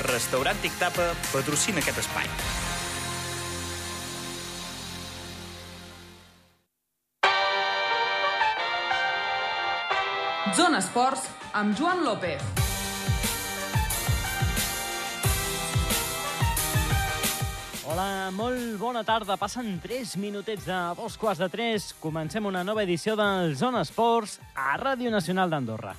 Restaurant 0.00 0.56
Tic 0.62 0.72
Tapa 0.80 1.10
patrocina 1.28 1.82
aquest 1.82 2.00
espai. 2.00 2.28
Zona 10.56 10.80
Esports 10.80 11.28
amb 11.52 11.76
Joan 11.78 12.02
López. 12.06 12.42
Hola, 17.90 18.30
molt 18.32 18.78
bona 18.80 19.04
tarda. 19.04 19.36
Passen 19.36 19.76
3 19.82 20.16
minutets 20.16 20.64
de 20.64 20.78
dos 20.96 21.18
quarts 21.20 21.42
de 21.42 21.50
3. 21.52 21.92
Comencem 22.00 22.46
una 22.46 22.64
nova 22.64 22.86
edició 22.86 23.18
del 23.20 23.56
Zona 23.58 23.82
Esports 23.84 24.38
a 24.54 24.78
Ràdio 24.80 25.10
Nacional 25.12 25.50
d'Andorra. 25.50 25.96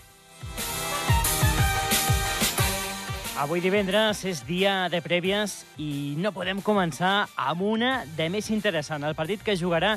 Avui 3.41 3.57
divendres 3.57 4.19
és 4.29 4.43
dia 4.45 4.85
de 4.93 4.99
prèvies 5.01 5.63
i 5.81 6.13
no 6.21 6.29
podem 6.29 6.59
començar 6.61 7.25
amb 7.41 7.63
una 7.65 8.03
de 8.13 8.27
més 8.29 8.51
interessant. 8.53 9.01
El 9.01 9.15
partit 9.17 9.41
que 9.41 9.55
jugarà 9.57 9.95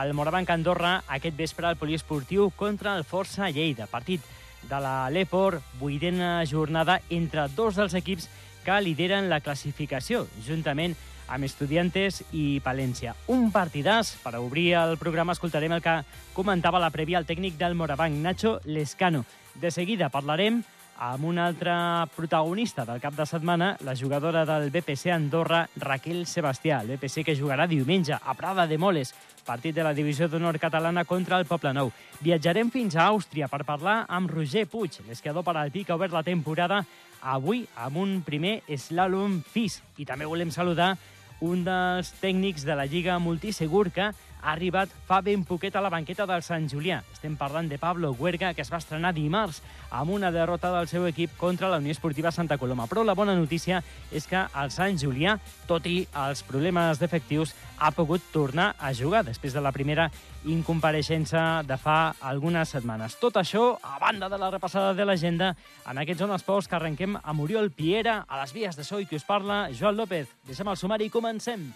el 0.00 0.14
Morabanc 0.16 0.48
Andorra 0.54 1.02
aquest 1.12 1.36
vespre 1.36 1.68
al 1.68 1.76
poliesportiu 1.76 2.46
contra 2.56 2.94
el 2.96 3.04
Força 3.04 3.50
Lleida. 3.52 3.84
Partit 3.84 4.24
de 4.70 4.78
la 4.80 5.10
Lepor, 5.12 5.58
vuitena 5.76 6.38
jornada 6.48 7.02
entre 7.10 7.44
dos 7.52 7.76
dels 7.76 7.92
equips 8.00 8.30
que 8.64 8.78
lideren 8.80 9.28
la 9.28 9.42
classificació, 9.44 10.22
juntament 10.46 10.96
amb 11.28 11.44
Estudiantes 11.44 12.22
i 12.32 12.62
Palència. 12.64 13.12
Un 13.28 13.50
partidàs. 13.52 14.14
Per 14.24 14.38
obrir 14.40 14.70
el 14.80 14.96
programa 14.96 15.36
escoltarem 15.36 15.76
el 15.76 15.84
que 15.84 15.98
comentava 16.32 16.80
la 16.80 16.94
prèvia 16.94 17.20
el 17.20 17.28
tècnic 17.28 17.60
del 17.60 17.76
Morabanc, 17.76 18.16
Nacho 18.24 18.56
Lescano. 18.64 19.26
De 19.52 19.68
seguida 19.70 20.08
parlarem 20.08 20.62
amb 20.98 21.24
una 21.24 21.46
altra 21.46 22.06
protagonista 22.16 22.84
del 22.84 23.00
cap 23.00 23.14
de 23.16 23.26
setmana, 23.26 23.76
la 23.84 23.94
jugadora 23.96 24.44
del 24.46 24.70
BPC 24.70 25.12
Andorra, 25.12 25.66
Raquel 25.76 26.26
Sebastià. 26.26 26.80
El 26.82 26.96
BPC 26.96 27.24
que 27.24 27.36
jugarà 27.36 27.66
diumenge 27.66 28.16
a 28.16 28.34
Prada 28.34 28.66
de 28.66 28.78
Moles, 28.78 29.12
partit 29.46 29.74
de 29.76 29.84
la 29.84 29.94
divisió 29.94 30.28
d'honor 30.28 30.58
catalana 30.58 31.04
contra 31.04 31.38
el 31.38 31.46
Poble 31.46 31.72
Nou. 31.76 31.92
Viatjarem 32.20 32.70
fins 32.72 32.96
a 32.96 33.08
Àustria 33.10 33.48
per 33.48 33.64
parlar 33.68 34.04
amb 34.08 34.30
Roger 34.30 34.66
Puig, 34.66 35.00
l'esquiador 35.08 35.44
paralpí 35.44 35.84
que 35.84 35.92
ha 35.92 36.00
obert 36.00 36.16
la 36.16 36.24
temporada 36.26 36.84
avui 37.22 37.66
amb 37.76 38.00
un 38.00 38.22
primer 38.26 38.62
slalom 38.76 39.42
FIS. 39.52 39.82
I 39.98 40.06
també 40.08 40.26
volem 40.26 40.50
saludar 40.50 40.94
un 41.40 41.64
dels 41.66 42.14
tècnics 42.22 42.64
de 42.64 42.74
la 42.76 42.86
Lliga 42.88 43.18
Multisegur 43.20 43.90
que 43.92 44.12
ha 44.42 44.52
arribat 44.52 44.90
fa 45.06 45.20
ben 45.24 45.44
poquet 45.44 45.76
a 45.76 45.82
la 45.84 45.90
banqueta 45.90 46.26
del 46.26 46.42
Sant 46.42 46.68
Julià. 46.70 47.00
Estem 47.12 47.36
parlant 47.36 47.68
de 47.68 47.78
Pablo 47.78 48.12
Huerga, 48.18 48.52
que 48.54 48.62
es 48.62 48.70
va 48.72 48.80
estrenar 48.82 49.14
dimarts 49.16 49.62
amb 49.90 50.12
una 50.14 50.30
derrota 50.30 50.70
del 50.74 50.88
seu 50.88 51.06
equip 51.08 51.36
contra 51.38 51.70
la 51.70 51.78
Unió 51.82 51.94
Esportiva 51.94 52.32
Santa 52.32 52.58
Coloma. 52.58 52.86
Però 52.86 53.04
la 53.04 53.14
bona 53.14 53.34
notícia 53.34 53.82
és 54.12 54.26
que 54.26 54.44
el 54.46 54.70
Sant 54.74 54.98
Julià, 55.00 55.38
tot 55.66 55.86
i 55.86 56.06
els 56.26 56.42
problemes 56.46 57.00
d'efectius, 57.00 57.54
ha 57.78 57.90
pogut 57.92 58.22
tornar 58.32 58.74
a 58.78 58.92
jugar 58.94 59.24
després 59.24 59.52
de 59.52 59.60
la 59.60 59.72
primera 59.72 60.10
incompareixença 60.46 61.62
de 61.66 61.76
fa 61.76 62.14
algunes 62.20 62.70
setmanes. 62.72 63.18
Tot 63.20 63.36
això, 63.40 63.74
a 63.82 63.98
banda 64.00 64.30
de 64.30 64.38
la 64.38 64.50
repassada 64.50 64.94
de 64.94 65.04
l'agenda, 65.04 65.54
en 65.86 65.98
aquests 65.98 66.22
zones 66.22 66.40
esports 66.42 66.68
que 66.68 66.78
arrenquem 66.78 67.18
amb 67.22 67.42
Oriol 67.42 67.70
Piera, 67.70 68.22
a 68.28 68.40
les 68.42 68.54
vies 68.54 68.76
de 68.78 68.84
so 68.84 69.00
i 69.00 69.06
qui 69.06 69.18
us 69.18 69.26
parla, 69.26 69.66
Joan 69.74 69.98
López. 69.98 70.30
Deixem 70.46 70.68
el 70.68 70.78
sumari 70.78 71.10
i 71.10 71.12
comencem. 71.12 71.72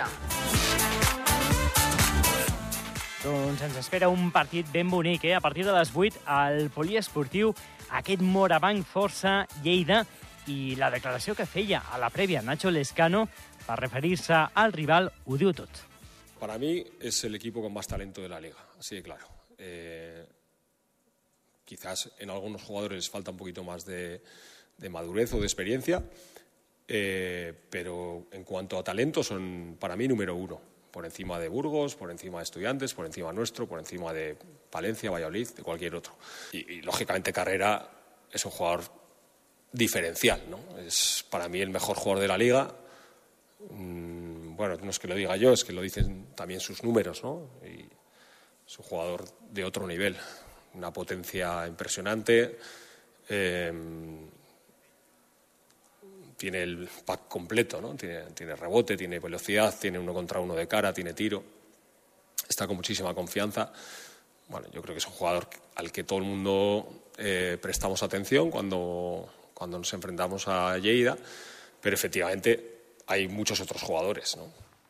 Prèvia. 0.00 0.06
Doncs 3.20 3.60
ens 3.66 3.76
espera 3.76 4.08
un 4.08 4.30
partit 4.32 4.68
ben 4.72 4.88
bonic, 4.88 5.26
eh? 5.28 5.34
A 5.36 5.40
partir 5.44 5.66
de 5.66 5.74
les 5.76 5.90
8, 5.92 6.22
al 6.24 6.70
poliesportiu, 6.72 7.52
aquest 7.92 8.22
Morabanc 8.24 8.86
Força 8.88 9.46
Lleida 9.62 10.06
i 10.48 10.74
la 10.80 10.90
declaració 10.90 11.34
que 11.36 11.46
feia 11.46 11.82
a 11.92 11.98
la 12.00 12.08
prèvia 12.10 12.40
Nacho 12.42 12.70
Lescano 12.72 13.26
per 13.66 13.76
referir-se 13.78 14.34
al 14.54 14.72
rival 14.72 15.10
ho 15.26 15.36
diu 15.36 15.52
tot. 15.52 15.84
Para 16.40 16.56
mí 16.56 16.82
es 16.98 17.22
el 17.24 17.34
equipo 17.34 17.60
con 17.60 17.74
más 17.74 17.86
talento 17.86 18.22
de 18.22 18.28
la 18.28 18.40
liga, 18.40 18.64
así 18.78 18.96
de 18.96 19.02
claro. 19.02 19.26
Eh, 19.58 20.24
quizás 21.66 22.10
en 22.18 22.30
algunos 22.30 22.62
jugadores 22.62 23.10
falta 23.10 23.32
un 23.32 23.36
poquito 23.36 23.62
más 23.62 23.84
de, 23.84 24.22
de 24.78 24.88
madurez 24.88 25.34
o 25.34 25.40
de 25.40 25.44
experiencia, 25.44 26.02
eh, 26.92 27.54
pero 27.70 28.26
en 28.32 28.42
cuanto 28.42 28.76
a 28.76 28.82
talento 28.82 29.22
son 29.22 29.76
para 29.78 29.94
mí 29.94 30.08
número 30.08 30.34
uno, 30.34 30.60
por 30.90 31.04
encima 31.04 31.38
de 31.38 31.46
Burgos, 31.46 31.94
por 31.94 32.10
encima 32.10 32.38
de 32.38 32.42
Estudiantes, 32.42 32.94
por 32.94 33.06
encima 33.06 33.32
nuestro, 33.32 33.68
por 33.68 33.78
encima 33.78 34.12
de 34.12 34.36
Palencia, 34.68 35.08
Valladolid, 35.08 35.50
de 35.50 35.62
cualquier 35.62 35.94
otro. 35.94 36.14
Y, 36.50 36.82
lógicamente 36.82 37.32
Carrera 37.32 37.88
es 38.32 38.44
un 38.44 38.50
jugador 38.50 38.82
diferencial. 39.70 40.42
Es 40.84 41.24
para 41.30 41.48
mí 41.48 41.60
el 41.60 41.70
mejor 41.70 41.96
jugador 41.96 42.22
de 42.22 42.26
la 42.26 42.36
liga. 42.36 42.74
Mm, 43.70 44.56
bueno, 44.56 44.76
no 44.82 44.90
es 44.90 44.98
que 44.98 45.06
lo 45.06 45.14
diga 45.14 45.36
yo, 45.36 45.52
es 45.52 45.62
que 45.64 45.72
lo 45.72 45.82
dicen 45.82 46.34
también 46.34 46.58
sus 46.58 46.82
números, 46.82 47.22
¿no? 47.22 47.50
Y 47.64 47.86
es 48.66 48.78
un 48.80 48.84
jugador 48.84 49.26
de 49.48 49.62
otro 49.62 49.86
nivel, 49.86 50.16
una 50.74 50.92
potencia 50.92 51.68
impresionante. 51.68 52.58
eh, 53.28 53.72
tiene 56.40 56.62
el 56.62 56.88
pack 57.04 57.28
completo, 57.28 57.82
¿no? 57.82 57.94
Tiene, 57.94 58.22
tiene 58.32 58.56
rebote, 58.56 58.96
tiene 58.96 59.18
velocidad, 59.18 59.74
tiene 59.78 59.98
uno 59.98 60.14
contra 60.14 60.40
uno 60.40 60.54
de 60.54 60.66
cara, 60.66 60.90
tiene 60.90 61.12
tiro. 61.12 61.44
Está 62.48 62.66
con 62.66 62.76
muchísima 62.76 63.12
confianza. 63.12 63.70
Bueno, 64.48 64.66
yo 64.72 64.80
creo 64.80 64.94
que 64.94 65.00
es 65.00 65.06
un 65.06 65.12
jugador 65.12 65.48
al 65.76 65.92
que 65.92 66.02
todo 66.04 66.18
el 66.20 66.24
mundo 66.24 67.10
eh, 67.18 67.58
prestamos 67.60 68.02
atención 68.02 68.50
cuando, 68.50 69.28
cuando 69.52 69.76
nos 69.76 69.92
enfrentamos 69.92 70.48
a 70.48 70.78
Lleida, 70.78 71.14
pero 71.78 71.94
efectivamente 71.94 72.94
hay 73.06 73.28
muchos 73.28 73.60
otros 73.60 73.82
jugadores, 73.82 74.38
¿no? 74.38 74.48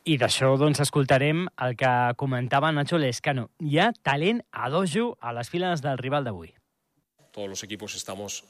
I 0.09 0.15
d'això, 0.17 0.55
doncs, 0.57 0.79
escoltarem 0.81 1.43
el 1.61 1.75
que 1.77 1.91
comentava 2.17 2.71
Nacho 2.73 2.97
Lescano. 2.97 3.51
Hi 3.61 3.83
ha 3.83 3.91
talent 3.93 4.41
a 4.51 4.71
dojo 4.73 5.19
a 5.21 5.35
les 5.37 5.51
files 5.53 5.83
del 5.85 5.99
rival 5.99 6.25
d'avui. 6.25 6.55
Todos 7.35 7.51
los 7.51 7.63
equipos 7.65 7.95
estamos 7.95 8.45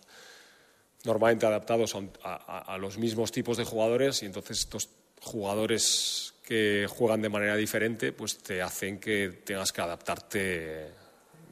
normalmente 1.05 1.47
adaptados 1.47 1.95
a, 1.95 2.01
a- 2.23 2.75
a- 2.75 2.79
los 2.79 2.99
mismos 2.99 3.33
tipos 3.33 3.57
de 3.57 3.65
jugadores 3.65 4.23
y 4.23 4.27
entonces 4.27 4.59
estos 4.61 4.89
jugadores 5.23 6.35
que 6.45 6.87
juegan 6.89 7.23
de 7.23 7.29
manera 7.29 7.57
diferente 7.57 8.13
pues 8.13 8.39
te 8.39 8.61
hacen 8.63 8.99
que 8.99 9.41
tengas 9.45 9.73
que 9.73 9.81
adaptarte 9.81 10.49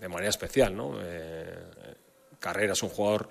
de 0.00 0.08
manera 0.08 0.30
especial, 0.30 0.76
¿no? 0.76 0.98
Eh, 1.02 1.54
Carrera 2.38 2.72
es 2.74 2.82
un 2.82 2.88
jugador 2.90 3.28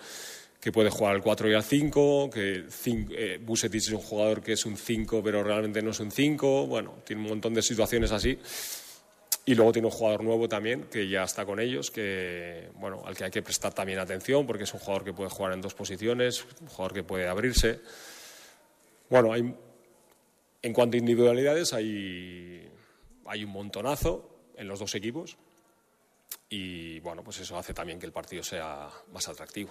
que 0.59 0.71
puede 0.71 0.89
jugar 0.89 1.15
al 1.15 1.21
4 1.21 1.49
y 1.49 1.53
al 1.53 1.63
5, 1.63 2.29
que 2.29 2.65
cin- 2.67 3.07
eh, 3.11 3.39
Vucetic 3.41 3.79
es 3.81 3.89
un 3.89 3.99
jugador 3.99 4.41
que 4.41 4.53
es 4.53 4.65
un 4.65 4.75
5 4.75 5.21
pero 5.23 5.43
realmente 5.43 5.81
no 5.81 5.91
es 5.91 5.99
un 5.99 6.11
5, 6.11 6.67
bueno, 6.67 6.95
tiene 7.05 7.21
un 7.21 7.29
montón 7.29 7.53
de 7.53 7.61
situaciones 7.61 8.11
así. 8.11 8.37
Y 9.47 9.55
luego 9.55 9.71
tiene 9.71 9.85
un 9.85 9.93
jugador 9.93 10.25
nuevo 10.25 10.49
también 10.49 10.83
que 10.91 11.07
ya 11.07 11.23
está 11.23 11.45
con 11.45 11.61
ellos, 11.61 11.89
que 11.89 12.69
bueno, 12.75 13.01
al 13.05 13.15
que 13.15 13.23
hay 13.23 13.31
que 13.31 13.41
prestar 13.41 13.73
también 13.73 13.97
atención 13.97 14.45
porque 14.45 14.65
es 14.65 14.73
un 14.73 14.81
jugador 14.81 15.05
que 15.05 15.13
puede 15.13 15.29
jugar 15.29 15.53
en 15.53 15.61
dos 15.61 15.73
posiciones, 15.73 16.45
un 16.59 16.67
jugador 16.67 16.93
que 16.93 17.03
puede 17.03 17.29
abrirse. 17.29 17.79
Bueno, 19.09 19.31
hay, 19.31 19.55
en 20.61 20.73
cuanto 20.73 20.97
a 20.97 20.99
individualidades 20.99 21.71
hay, 21.71 22.69
hay 23.25 23.45
un 23.45 23.51
montonazo 23.51 24.51
en 24.57 24.67
los 24.67 24.79
dos 24.79 24.93
equipos 24.95 25.37
y 26.49 26.99
bueno, 26.99 27.23
pues 27.23 27.39
eso 27.39 27.57
hace 27.57 27.73
también 27.73 27.99
que 27.99 28.05
el 28.05 28.11
partido 28.11 28.43
sea 28.43 28.89
más 29.13 29.29
atractivo. 29.29 29.69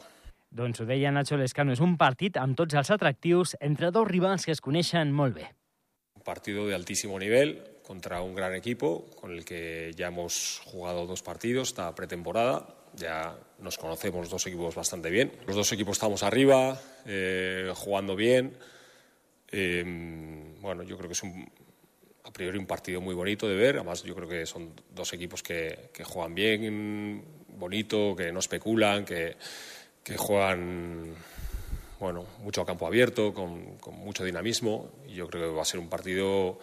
Doncs 0.57 0.81
ho 0.81 0.87
deia 0.89 1.11
Nacho 1.13 1.37
Lescano, 1.37 1.75
és 1.75 1.83
un 1.85 1.99
partit 2.01 2.39
amb 2.41 2.57
atractius 2.57 3.57
entre 3.61 3.91
dos 3.91 4.09
rivals 4.09 4.47
que 4.47 4.53
es 4.53 4.63
coneixen 4.63 5.13
molt 5.13 5.35
bé. 5.35 5.51
Partido 6.27 6.67
de 6.67 6.75
altísimo 6.75 7.21
nivel 7.21 7.63
contra 7.87 8.21
un 8.21 8.35
gran 8.35 8.53
equipo 8.53 9.07
con 9.15 9.31
el 9.31 9.45
que 9.45 9.93
ya 9.95 10.09
hemos 10.09 10.61
jugado 10.65 11.07
dos 11.07 11.23
partidos 11.23 11.69
esta 11.69 11.95
pretemporada. 11.95 12.67
Ya 12.97 13.39
nos 13.61 13.79
conocemos 13.79 14.23
los 14.23 14.31
dos 14.31 14.47
equipos 14.49 14.75
bastante 14.75 15.09
bien. 15.09 15.31
Los 15.47 15.55
dos 15.55 15.71
equipos 15.71 15.97
estamos 15.97 16.25
arriba, 16.25 16.81
eh, 17.07 17.71
jugando 17.77 18.17
bien. 18.17 18.57
Eh, 19.53 19.85
bueno, 20.61 20.83
yo 20.83 20.97
creo 20.99 21.09
que 21.09 21.13
es 21.13 21.23
un, 21.23 21.49
a 22.25 22.33
priori 22.33 22.59
un 22.59 22.67
partido 22.67 23.01
muy 23.01 23.15
bonito 23.15 23.47
de 23.47 23.55
ver. 23.55 23.77
Además, 23.77 24.03
yo 24.03 24.17
creo 24.17 24.29
que 24.29 24.47
son 24.47 24.73
dos 24.91 25.13
equipos 25.13 25.45
que, 25.45 25.91
que 25.95 26.03
juegan 26.03 26.35
bien, 26.35 27.25
bonito, 27.51 28.17
que 28.17 28.33
no 28.33 28.41
especulan, 28.41 29.05
que, 29.05 29.37
que 30.03 30.17
juegan 30.17 31.15
bueno, 32.01 32.25
mucho 32.43 32.65
campo 32.65 32.87
abierto, 32.87 33.33
con, 33.33 33.79
con 33.79 33.95
mucho 33.95 34.25
dinamismo. 34.25 34.91
Y 35.09 35.15
yo 35.15 35.29
creo 35.29 35.51
que 35.51 35.57
va 35.57 35.63
a 35.63 35.65
ser 35.65 35.81
un 35.81 35.89
partido 35.89 36.59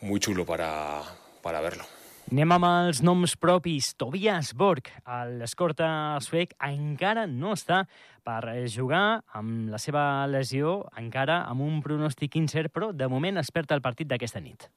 muy 0.00 0.20
chulo 0.20 0.44
para, 0.44 1.02
para 1.42 1.60
verlo. 1.60 1.84
Anem 2.32 2.52
amb 2.54 2.64
els 2.64 3.02
noms 3.04 3.34
propis. 3.36 3.90
Tobias 3.98 4.52
Borg, 4.56 4.86
l'escorta 5.36 5.88
suec, 6.24 6.54
encara 6.64 7.26
no 7.28 7.50
està 7.52 7.82
per 8.24 8.54
jugar 8.72 9.20
amb 9.36 9.68
la 9.72 9.80
seva 9.82 10.24
lesió, 10.30 10.78
encara 10.96 11.42
amb 11.50 11.66
un 11.66 11.82
pronòstic 11.84 12.38
incert, 12.40 12.72
però 12.72 12.92
de 12.94 13.10
moment 13.10 13.42
es 13.42 13.50
perd 13.52 13.74
el 13.74 13.82
partit 13.84 14.08
d'aquesta 14.08 14.40
nit. 14.40 14.70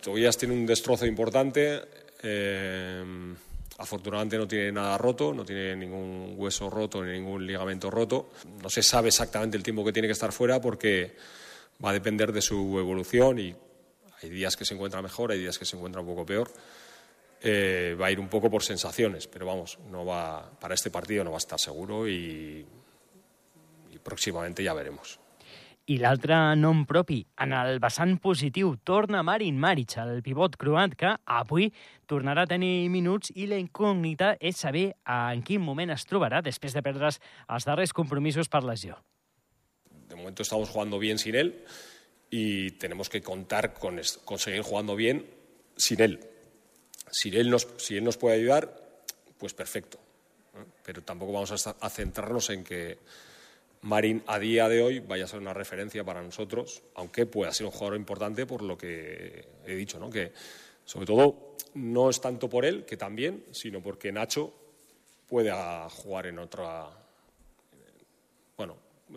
Tobillas 0.00 0.38
tiene 0.38 0.54
un 0.54 0.64
destrozo 0.66 1.04
importante. 1.04 1.82
eh, 2.22 3.34
afortunadamente 3.78 4.36
no 4.36 4.46
tiene 4.46 4.72
nada 4.72 4.98
roto, 4.98 5.32
no 5.32 5.44
tiene 5.44 5.76
ningún 5.76 6.34
hueso 6.36 6.68
roto 6.68 7.02
ni 7.04 7.12
ningún 7.12 7.46
ligamento 7.46 7.90
roto. 7.90 8.30
No 8.60 8.68
se 8.68 8.82
sabe 8.82 9.08
exactamente 9.08 9.56
el 9.56 9.62
tiempo 9.62 9.84
que 9.84 9.92
tiene 9.92 10.08
que 10.08 10.12
estar 10.12 10.32
fuera 10.32 10.60
porque 10.60 11.16
va 11.84 11.90
a 11.90 11.92
depender 11.92 12.32
de 12.32 12.42
su 12.42 12.78
evolución 12.78 13.38
y 13.38 13.54
hay 14.20 14.30
días 14.30 14.56
que 14.56 14.64
se 14.64 14.74
encuentra 14.74 15.00
mejor, 15.00 15.30
hay 15.30 15.38
días 15.38 15.58
que 15.58 15.64
se 15.64 15.76
encuentra 15.76 16.00
un 16.00 16.08
poco 16.08 16.26
peor. 16.26 16.50
Eh, 17.40 17.96
va 18.00 18.06
a 18.06 18.10
ir 18.10 18.18
un 18.18 18.28
poco 18.28 18.50
por 18.50 18.64
sensaciones, 18.64 19.28
pero 19.28 19.46
vamos, 19.46 19.78
no 19.90 20.04
va 20.04 20.50
para 20.58 20.74
este 20.74 20.90
partido 20.90 21.22
no 21.22 21.30
va 21.30 21.36
a 21.36 21.38
estar 21.38 21.58
seguro 21.60 22.08
y, 22.08 22.66
próximamente 24.02 24.64
ya 24.64 24.72
veremos. 24.74 25.20
I 25.88 25.96
l'altre 25.96 26.36
nom 26.56 26.84
propi, 26.84 27.22
en 27.40 28.18
positiu, 28.18 28.76
torna 28.84 29.22
Marin 29.22 29.58
Maric, 29.58 29.96
el 29.96 30.22
pivot 30.22 30.56
croat, 30.56 30.92
avui 31.24 31.72
tornarà 32.08 32.46
a 32.46 32.50
tenir 32.50 32.88
minuts 32.90 33.30
i 33.36 33.46
la 33.46 33.58
incògnita 33.60 34.32
és 34.40 34.56
saber 34.56 34.88
en 35.04 35.44
quin 35.46 35.62
moment 35.62 35.92
es 35.94 36.06
trobarà 36.08 36.40
després 36.42 36.74
de 36.74 36.82
perdre's 36.82 37.20
els 37.46 37.68
darrers 37.68 37.92
compromisos 37.92 38.48
per 38.48 38.64
lesió. 38.64 38.96
De 40.08 40.16
momento 40.16 40.42
estamos 40.42 40.70
jugando 40.70 40.98
bien 40.98 41.18
sin 41.18 41.36
él 41.36 41.64
y 42.30 42.72
tenemos 42.72 43.08
que 43.08 43.22
contar 43.22 43.74
con, 43.74 44.00
con 44.24 44.38
seguir 44.38 44.62
jugando 44.62 44.96
bien 44.96 45.26
sin 45.76 46.00
él. 46.00 46.20
Si 47.10 47.28
él 47.28 47.50
nos, 47.50 47.68
si 47.76 47.96
él 47.96 48.04
nos 48.04 48.16
puede 48.16 48.36
ayudar, 48.36 49.04
pues 49.38 49.54
perfecto. 49.54 49.98
Pero 50.84 51.02
tampoco 51.02 51.32
vamos 51.32 51.66
a, 51.66 51.70
a 51.70 51.90
centrarnos 51.90 52.50
en 52.50 52.64
que 52.64 52.98
Marín 53.82 54.22
a 54.26 54.38
día 54.38 54.68
de 54.68 54.82
hoy 54.82 54.98
vaya 54.98 55.24
a 55.24 55.28
ser 55.28 55.38
una 55.38 55.54
referencia 55.54 56.04
para 56.04 56.22
nosotros, 56.22 56.82
aunque 56.94 57.26
pueda 57.26 57.52
ser 57.52 57.66
un 57.66 57.72
jugador 57.72 57.96
importante 57.96 58.44
por 58.46 58.62
lo 58.62 58.76
que 58.76 59.46
he 59.66 59.74
dicho, 59.76 59.98
¿no? 59.98 60.10
que 60.10 60.32
sobre 60.84 61.06
todo 61.06 61.47
no 61.74 62.10
es 62.10 62.20
tanto 62.20 62.48
por 62.48 62.64
él, 62.64 62.84
que 62.84 62.96
también, 62.96 63.44
sino 63.50 63.82
porque 63.82 64.12
Nacho 64.12 64.52
puede 65.28 65.50
ah, 65.50 65.88
jugar 65.90 66.26
en 66.26 66.38
otra, 66.38 66.88
bueno, 68.56 68.76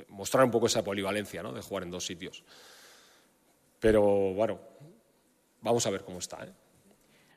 mostrar 0.09 0.43
un 0.43 0.51
poco 0.51 0.67
esa 0.67 0.83
polivalencia, 0.83 1.41
¿no? 1.41 1.53
De 1.53 1.61
jugar 1.61 1.83
en 1.83 1.91
dos 1.91 2.05
sitios. 2.05 2.43
Pero 3.79 4.01
bueno, 4.33 4.59
vamos 5.61 5.85
a 5.85 5.89
ver 5.89 6.03
cómo 6.03 6.19
está, 6.19 6.43
¿eh? 6.43 6.51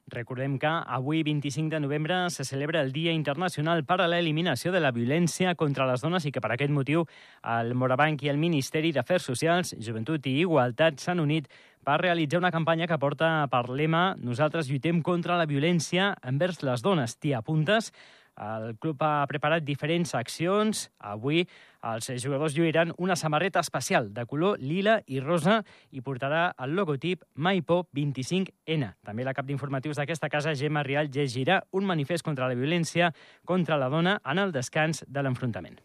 Recordem 0.07 0.59
que 0.59 0.69
avui, 0.69 1.23
25 1.23 1.71
de 1.71 1.81
novembre, 1.81 2.29
se 2.29 2.45
celebra 2.45 2.83
el 2.83 2.93
Dia 2.93 3.13
Internacional 3.13 3.87
per 3.89 4.03
a 4.03 4.09
l'Eliminació 4.09 4.71
de 4.73 4.83
la 4.85 4.91
Violència 4.93 5.55
contra 5.57 5.87
les 5.89 6.05
Dones 6.05 6.27
i 6.29 6.33
que 6.33 6.43
per 6.45 6.51
aquest 6.53 6.75
motiu 6.77 7.07
el 7.41 7.73
Morabanc 7.73 8.23
i 8.23 8.29
el 8.29 8.37
Ministeri 8.37 8.93
d'Afers 8.93 9.31
Socials, 9.31 9.73
Joventut 9.81 10.29
i 10.29 10.37
Igualtat 10.43 11.01
s'han 11.01 11.25
unit 11.25 11.49
per 11.85 11.97
realitzar 12.03 12.43
una 12.43 12.53
campanya 12.53 12.87
que 12.87 13.01
porta 13.01 13.47
per 13.49 13.71
lema 13.71 14.15
Nosaltres 14.21 14.69
lluitem 14.69 15.01
contra 15.01 15.39
la 15.41 15.49
violència 15.49 16.13
envers 16.21 16.61
les 16.63 16.85
dones. 16.85 17.17
T'hi 17.17 17.33
apuntes? 17.33 17.91
El 18.37 18.75
club 18.83 19.03
ha 19.07 19.27
preparat 19.31 19.63
diferents 19.63 20.15
accions. 20.19 20.89
Avui 20.99 21.45
els 21.85 22.11
jugadors 22.23 22.57
lluiran 22.57 22.93
una 22.99 23.17
samarreta 23.17 23.61
especial 23.61 24.11
de 24.15 24.27
color 24.27 24.59
lila 24.59 24.99
i 25.07 25.21
rosa 25.21 25.61
i 25.93 26.03
portarà 26.03 26.49
el 26.59 26.75
logotip 26.75 27.25
MyPop 27.37 27.93
25N. 27.95 28.93
També 29.05 29.25
la 29.25 29.35
cap 29.35 29.47
d'informatius 29.47 30.01
d'aquesta 30.01 30.29
casa, 30.33 30.55
Gemma 30.59 30.83
Rial, 30.83 31.13
llegirà 31.15 31.63
un 31.73 31.87
manifest 31.87 32.25
contra 32.25 32.49
la 32.49 32.59
violència 32.59 33.13
contra 33.45 33.79
la 33.79 33.89
dona 33.89 34.21
en 34.25 34.43
el 34.43 34.53
descans 34.53 35.05
de 35.07 35.23
l'enfrontament. 35.23 35.79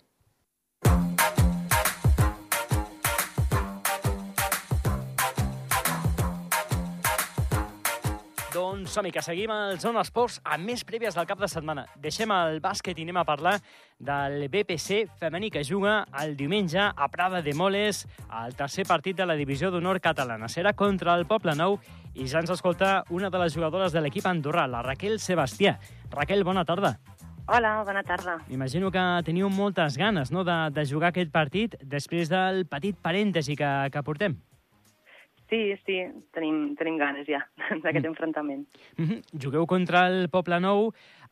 Doncs 8.79 8.93
som 8.95 9.07
que 9.11 9.19
seguim 9.19 9.51
al 9.51 9.75
Zona 9.83 9.99
Esports 10.05 10.37
amb 10.47 10.69
més 10.69 10.85
prèvies 10.87 11.11
del 11.17 11.25
cap 11.27 11.41
de 11.41 11.49
setmana. 11.51 11.81
Deixem 11.99 12.31
el 12.31 12.61
bàsquet 12.63 12.95
i 12.95 13.03
anem 13.03 13.17
a 13.19 13.25
parlar 13.27 13.57
del 13.99 14.45
BPC 14.47 15.17
femení 15.19 15.49
que 15.51 15.65
juga 15.67 16.05
el 16.21 16.37
diumenge 16.39 16.79
a 16.79 17.09
Prada 17.11 17.41
de 17.43 17.51
Moles, 17.53 18.05
el 18.45 18.55
tercer 18.55 18.85
partit 18.87 19.17
de 19.19 19.27
la 19.27 19.35
divisió 19.35 19.67
d'honor 19.67 19.99
catalana. 19.99 20.47
Serà 20.47 20.71
contra 20.79 21.17
el 21.19 21.27
Poble 21.27 21.57
Nou 21.59 21.75
i 22.15 22.23
ja 22.23 22.39
ens 22.39 22.55
escolta 22.55 23.03
una 23.09 23.27
de 23.27 23.43
les 23.43 23.51
jugadores 23.51 23.91
de 23.91 23.99
l'equip 23.99 24.31
andorrà, 24.31 24.63
la 24.71 24.79
Raquel 24.85 25.19
Sebastià. 25.19 25.75
Raquel, 26.15 26.47
bona 26.47 26.63
tarda. 26.63 26.95
Hola, 27.51 27.81
bona 27.83 28.05
tarda. 28.07 28.39
M'imagino 28.47 28.93
que 28.95 29.07
teniu 29.27 29.51
moltes 29.51 29.99
ganes 29.99 30.31
no, 30.31 30.47
de, 30.47 30.69
de 30.71 30.87
jugar 30.87 31.11
aquest 31.11 31.35
partit 31.35 31.75
després 31.83 32.31
del 32.31 32.63
petit 32.63 32.95
parèntesi 32.95 33.59
que, 33.59 33.73
que 33.91 34.07
portem. 34.07 34.39
Sí, 35.49 35.73
sí, 35.85 35.95
tenim, 36.31 36.75
tenim 36.77 36.97
ganes 37.01 37.25
ja 37.27 37.39
d'aquest 37.83 38.05
enfrontament. 38.05 38.67
Mhm. 38.97 39.21
Jugueu 39.41 39.65
contra 39.65 40.07
el 40.07 40.29
Poble 40.29 40.59
Nou 40.61 40.91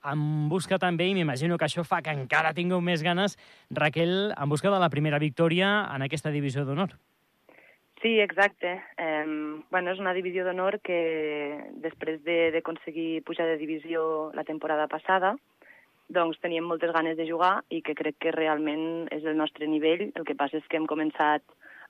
en 0.09 0.47
busca 0.49 0.77
també, 0.81 1.07
i 1.09 1.13
m'imagino 1.13 1.57
que 1.57 1.65
això 1.65 1.83
fa 1.85 2.01
que 2.01 2.13
encara 2.13 2.53
tingueu 2.53 2.81
més 2.81 3.03
ganes, 3.03 3.37
Raquel, 3.69 4.33
en 4.37 4.49
busca 4.49 4.69
de 4.73 4.79
la 4.79 4.89
primera 4.89 5.19
victòria 5.19 5.87
en 5.93 6.01
aquesta 6.05 6.31
divisió 6.31 6.65
d'honor. 6.65 6.95
Sí, 8.01 8.19
exacte. 8.21 8.75
Eh, 8.97 9.25
bueno, 9.71 9.91
és 9.91 9.99
una 9.99 10.13
divisió 10.13 10.43
d'honor 10.45 10.79
que 10.85 11.71
després 11.81 12.23
de- 12.23 12.51
d'aconseguir 12.53 13.23
pujar 13.25 13.47
de 13.47 13.57
divisió 13.57 14.31
la 14.37 14.43
temporada 14.43 14.85
passada, 14.87 15.35
doncs 16.07 16.39
teníem 16.39 16.63
moltes 16.63 16.93
ganes 16.93 17.17
de 17.17 17.25
jugar 17.27 17.63
i 17.69 17.81
que 17.81 17.95
crec 17.95 18.15
que 18.21 18.31
realment 18.31 19.07
és 19.11 19.25
el 19.25 19.35
nostre 19.35 19.67
nivell. 19.67 20.11
El 20.15 20.23
que 20.25 20.35
passa 20.35 20.57
és 20.57 20.67
que 20.69 20.77
hem 20.77 20.85
començat 20.87 21.41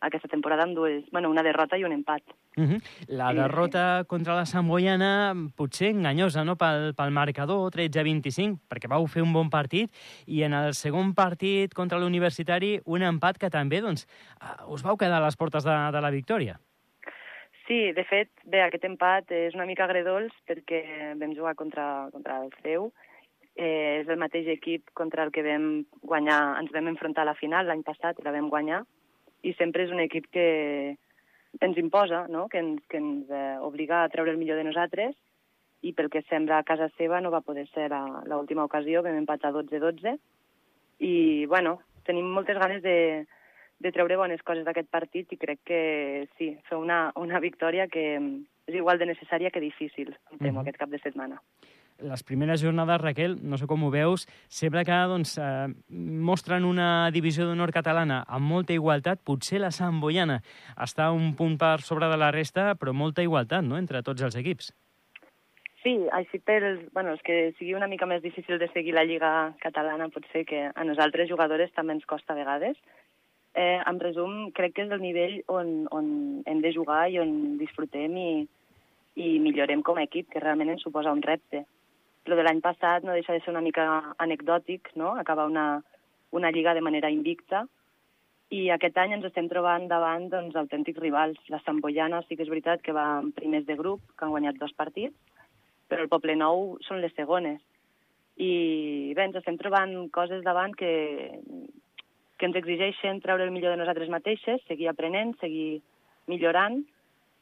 aquesta 0.01 0.27
temporada 0.27 0.63
amb 0.63 0.75
dues, 0.75 1.05
bueno, 1.11 1.29
una 1.29 1.43
derrota 1.43 1.77
i 1.77 1.83
un 1.83 1.91
empat. 1.91 2.23
Uh 2.57 2.63
-huh. 2.63 2.81
La 3.07 3.31
Sí, 3.31 3.37
derrota 3.37 4.03
contra 4.07 4.35
la 4.35 4.45
Samboyana 4.45 5.33
potser 5.55 5.89
enganyosa 5.89 6.43
no? 6.43 6.55
pel, 6.55 6.93
pel 6.95 7.11
marcador 7.11 7.71
13-25, 7.71 8.59
perquè 8.69 8.87
vau 8.87 9.07
fer 9.07 9.21
un 9.21 9.33
bon 9.33 9.49
partit, 9.49 9.91
i 10.25 10.43
en 10.43 10.53
el 10.53 10.73
segon 10.73 11.13
partit 11.13 11.73
contra 11.73 11.99
l'Universitari 11.99 12.79
un 12.85 13.01
empat 13.03 13.37
que 13.37 13.49
també 13.49 13.81
doncs, 13.81 14.07
eh, 14.41 14.63
us 14.67 14.83
vau 14.83 14.97
quedar 14.97 15.21
a 15.21 15.25
les 15.25 15.35
portes 15.35 15.63
de, 15.63 15.91
de 15.91 16.01
la 16.01 16.11
victòria. 16.11 16.59
Sí, 17.67 17.91
de 17.91 18.03
fet, 18.05 18.29
bé, 18.47 18.61
aquest 18.63 18.85
empat 18.87 19.31
és 19.35 19.53
una 19.53 19.65
mica 19.65 19.83
agredolç 19.83 20.31
perquè 20.47 21.13
vam 21.19 21.33
jugar 21.35 21.53
contra, 21.55 22.07
contra 22.13 22.39
el 22.43 22.53
CEU. 22.63 22.93
Eh, 23.57 24.03
és 24.03 24.07
el 24.07 24.19
mateix 24.21 24.47
equip 24.47 24.91
contra 24.93 25.23
el 25.25 25.31
que 25.33 25.43
vam 25.43 25.85
guanyar, 26.05 26.61
ens 26.61 26.71
vam 26.71 26.87
enfrontar 26.87 27.25
a 27.25 27.31
la 27.31 27.35
final 27.35 27.67
l'any 27.67 27.81
passat 27.83 28.19
i 28.19 28.23
la 28.23 28.31
vam 28.31 28.47
guanyar. 28.53 28.83
I 29.43 29.53
sempre 29.53 29.83
és 29.83 29.91
un 29.91 29.99
equip 29.99 30.27
que 30.31 30.97
ens 31.61 31.77
imposa, 31.77 32.25
no? 32.27 32.47
que 32.49 32.59
ens, 32.59 32.81
que 32.89 32.97
ens 32.97 33.29
eh, 33.29 33.57
obliga 33.61 34.03
a 34.03 34.09
treure 34.09 34.31
el 34.31 34.37
millor 34.37 34.57
de 34.57 34.63
nosaltres 34.67 35.15
i 35.81 35.93
pel 35.93 36.09
que 36.09 36.23
sembla 36.29 36.57
a 36.59 36.63
casa 36.65 36.89
seva 36.97 37.21
no 37.21 37.29
va 37.31 37.41
poder 37.45 37.67
ser 37.69 37.89
la- 37.89 38.23
l'última 38.25 38.65
ocasió, 38.65 39.03
vam 39.03 39.15
empatar 39.17 39.51
12-12 39.53 40.17
i, 40.99 41.45
bueno, 41.45 41.79
tenim 42.05 42.25
moltes 42.33 42.57
ganes 42.57 42.81
de, 42.81 43.25
de 43.79 43.91
treure 43.91 44.17
bones 44.17 44.41
coses 44.41 44.65
d'aquest 44.65 44.89
partit 44.89 45.31
i 45.33 45.37
crec 45.37 45.59
que 45.63 46.27
sí, 46.37 46.55
fer 46.69 46.77
una, 46.77 47.11
una 47.15 47.39
victòria 47.39 47.87
que 47.87 48.19
mm, 48.19 48.45
és 48.67 48.75
igual 48.81 48.97
de 48.99 49.05
necessària 49.05 49.51
que 49.53 49.61
difícil, 49.63 50.15
em 50.31 50.37
temo, 50.39 50.59
Mhm. 50.59 50.65
aquest 50.65 50.77
cap 50.81 50.89
de 50.89 50.99
setmana. 50.99 51.41
Les 51.99 52.23
primeres 52.23 52.61
jornades, 52.61 53.01
Raquel, 53.01 53.37
no 53.41 53.57
sé 53.57 53.67
com 53.67 53.83
ho 53.83 53.91
veus, 53.93 54.27
sembla 54.49 54.83
que 54.87 54.97
doncs, 55.09 55.37
eh, 55.37 55.67
mostren 55.89 56.65
una 56.65 57.09
divisió 57.11 57.47
d'honor 57.47 57.73
catalana 57.75 58.23
amb 58.27 58.45
molta 58.45 58.73
igualtat. 58.73 59.23
Potser 59.23 59.61
la 59.61 59.71
Samboyana 59.71 60.41
està 60.75 61.11
un 61.11 61.33
punt 61.35 61.57
per 61.57 61.81
sobre 61.81 62.09
de 62.11 62.17
la 62.17 62.31
resta, 62.31 62.73
però 62.75 62.93
molta 62.93 63.25
igualtat 63.25 63.65
no?, 63.65 63.77
entre 63.77 64.03
tots 64.03 64.21
els 64.21 64.35
equips. 64.35 64.73
Sí, 65.83 65.93
així 66.11 66.39
pels, 66.43 66.81
bueno, 66.91 67.13
els 67.15 67.21
que 67.23 67.53
sigui 67.57 67.75
una 67.77 67.87
mica 67.87 68.07
més 68.09 68.21
difícil 68.23 68.57
de 68.59 68.67
seguir 68.73 68.95
la 68.95 69.05
Lliga 69.07 69.53
catalana, 69.63 70.09
potser 70.11 70.43
que 70.45 70.65
a 70.73 70.83
nosaltres, 70.83 71.29
jugadores, 71.29 71.71
també 71.75 71.95
ens 71.95 72.05
costa 72.09 72.33
a 72.33 72.39
vegades. 72.39 72.75
Eh, 73.55 73.79
en 73.79 73.99
resum, 74.01 74.51
crec 74.57 74.75
que 74.75 74.83
és 74.83 74.91
el 74.91 75.01
nivell 75.01 75.39
on, 75.47 75.87
on 75.95 76.09
hem 76.45 76.59
de 76.61 76.73
jugar 76.75 77.07
i 77.09 77.17
on 77.21 77.57
disfrutem 77.61 78.17
i, 78.19 78.29
i 79.15 79.37
millorem 79.41 79.81
com 79.85 79.97
a 79.97 80.03
equip, 80.05 80.27
que 80.33 80.43
realment 80.43 80.75
ens 80.75 80.83
suposa 80.85 81.13
un 81.15 81.23
repte. 81.23 81.63
Lo 82.27 82.35
de 82.35 82.43
l'any 82.43 82.59
passat 82.61 83.05
no 83.07 83.15
deixa 83.15 83.33
de 83.33 83.41
ser 83.43 83.53
una 83.53 83.63
mica 83.63 83.87
anecdòtic, 84.19 84.91
no?, 84.99 85.15
acabar 85.15 85.47
una, 85.47 85.81
una 86.35 86.51
lliga 86.51 86.73
de 86.75 86.83
manera 86.83 87.11
invicta, 87.13 87.63
i 88.51 88.67
aquest 88.71 88.95
any 88.99 89.13
ens 89.15 89.25
estem 89.27 89.49
trobant 89.51 89.89
davant 89.91 90.29
doncs, 90.31 90.55
autèntics 90.55 91.01
rivals. 91.03 91.39
La 91.51 91.59
Samboyana 91.65 92.21
sí 92.27 92.37
que 92.37 92.45
és 92.45 92.51
veritat 92.51 92.83
que 92.83 92.95
va 92.95 93.17
en 93.19 93.33
primers 93.35 93.65
de 93.67 93.75
grup, 93.79 94.03
que 94.15 94.23
han 94.23 94.31
guanyat 94.31 94.59
dos 94.59 94.71
partits, 94.75 95.15
però 95.87 96.03
el 96.03 96.11
Poble 96.11 96.35
Nou 96.39 96.77
són 96.87 97.01
les 97.03 97.15
segones. 97.15 97.59
I 98.37 99.13
bé, 99.17 99.25
ens 99.25 99.39
estem 99.39 99.57
trobant 99.59 99.95
coses 100.15 100.43
davant 100.45 100.75
que, 100.79 100.91
que 102.37 102.47
ens 102.47 102.59
exigeixen 102.59 103.19
treure 103.23 103.43
el 103.43 103.51
millor 103.51 103.75
de 103.75 103.81
nosaltres 103.81 104.11
mateixes, 104.13 104.63
seguir 104.67 104.91
aprenent, 104.91 105.33
seguir 105.41 105.81
millorant, 106.31 106.83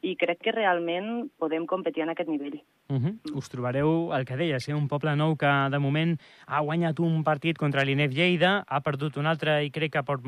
i 0.04 0.14
crec 0.20 0.42
que 0.44 0.52
realment 0.52 1.28
podem 1.40 1.64
competir 1.66 2.04
en 2.04 2.10
aquest 2.12 2.28
nivell. 2.28 2.60
Uh 2.88 2.96
-huh. 2.96 3.14
Us 3.34 3.48
trobareu, 3.48 4.12
el 4.12 4.24
que 4.24 4.36
deies, 4.36 4.68
eh? 4.68 4.74
un 4.74 4.88
poble 4.88 5.16
nou 5.16 5.36
que 5.36 5.46
de 5.46 5.78
moment 5.78 6.18
ha 6.46 6.60
guanyat 6.60 7.00
un 7.00 7.24
partit 7.24 7.56
contra 7.56 7.84
l'Inef 7.84 8.12
Lleida, 8.12 8.64
ha 8.66 8.80
perdut 8.80 9.16
un 9.16 9.26
altre 9.26 9.64
i 9.64 9.70
crec 9.70 9.92
que 9.92 10.02
per, 10.02 10.18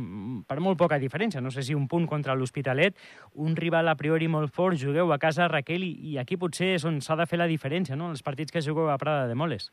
per 0.47 0.61
molt 0.61 0.79
poca 0.79 0.99
diferència, 0.99 1.41
no 1.41 1.51
sé 1.51 1.63
si 1.63 1.75
un 1.75 1.87
punt 1.87 2.07
contra 2.07 2.35
l'Hospitalet, 2.35 2.97
un 3.35 3.57
rival 3.57 3.89
a 3.89 3.97
priori 3.97 4.29
molt 4.29 4.51
fort, 4.53 4.77
jugueu 4.77 5.13
a 5.13 5.19
casa 5.19 5.49
Raquel 5.49 5.83
i, 5.83 6.13
i 6.13 6.19
aquí 6.19 6.37
potser 6.37 6.75
és 6.75 6.85
on 6.85 7.01
s'ha 7.01 7.17
de 7.17 7.27
fer 7.27 7.39
la 7.39 7.47
diferència, 7.47 7.97
no? 7.97 8.11
els 8.11 8.23
partits 8.23 8.53
que 8.53 8.63
jugueu 8.63 8.89
a 8.89 8.99
Prada 8.99 9.27
de 9.29 9.35
Moles. 9.35 9.73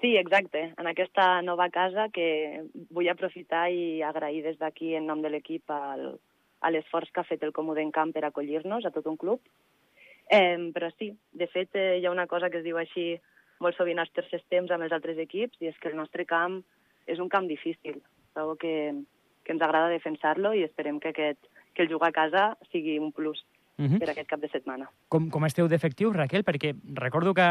Sí, 0.00 0.16
exacte. 0.16 0.74
En 0.78 0.86
aquesta 0.86 1.42
nova 1.42 1.70
casa 1.70 2.08
que 2.14 2.62
vull 2.90 3.08
aprofitar 3.08 3.70
i 3.70 4.02
agrair 4.02 4.44
des 4.44 4.58
d'aquí 4.58 4.94
en 4.94 5.06
nom 5.06 5.22
de 5.22 5.30
l'equip 5.30 5.68
al, 5.70 6.20
a 6.60 6.70
l'esforç 6.70 7.10
que 7.12 7.20
ha 7.20 7.28
fet 7.28 7.42
el 7.42 7.52
Comodent 7.52 7.92
Camp 7.94 8.12
per 8.12 8.24
acollir-nos 8.26 8.84
a 8.84 8.92
tot 8.94 9.06
un 9.06 9.16
club. 9.16 9.40
Eh, 10.28 10.70
però 10.74 10.90
sí, 10.98 11.12
de 11.32 11.46
fet, 11.48 11.74
eh, 11.74 11.98
hi 11.98 12.06
ha 12.06 12.12
una 12.12 12.26
cosa 12.26 12.50
que 12.50 12.58
es 12.60 12.64
diu 12.64 12.76
així 12.78 13.14
molt 13.60 13.76
sovint 13.76 13.98
als 13.98 14.12
tercers 14.14 14.44
temps 14.48 14.70
amb 14.70 14.84
els 14.86 14.94
altres 14.94 15.18
equips, 15.18 15.58
i 15.60 15.70
és 15.70 15.78
que 15.78 15.90
el 15.90 15.96
nostre 15.96 16.26
camp 16.28 16.60
és 17.06 17.18
un 17.18 17.30
camp 17.32 17.48
difícil. 17.48 18.02
Trobo 18.34 18.56
que, 18.60 18.94
que 19.44 19.54
ens 19.54 19.62
agrada 19.64 19.92
defensar-lo 19.92 20.52
i 20.54 20.64
esperem 20.66 21.00
que, 21.00 21.14
aquest, 21.14 21.48
que 21.74 21.86
el 21.86 21.90
jugar 21.92 22.12
a 22.12 22.18
casa 22.20 22.44
sigui 22.72 22.98
un 22.98 23.12
plus 23.12 23.40
uh 23.78 23.86
-huh. 23.86 23.98
per 23.98 24.10
aquest 24.10 24.28
cap 24.28 24.40
de 24.40 24.48
setmana. 24.48 24.90
Com, 25.08 25.30
com 25.30 25.44
esteu 25.44 25.68
d'efectius, 25.68 26.14
Raquel? 26.14 26.44
Perquè 26.44 26.74
recordo 26.94 27.34
que 27.34 27.42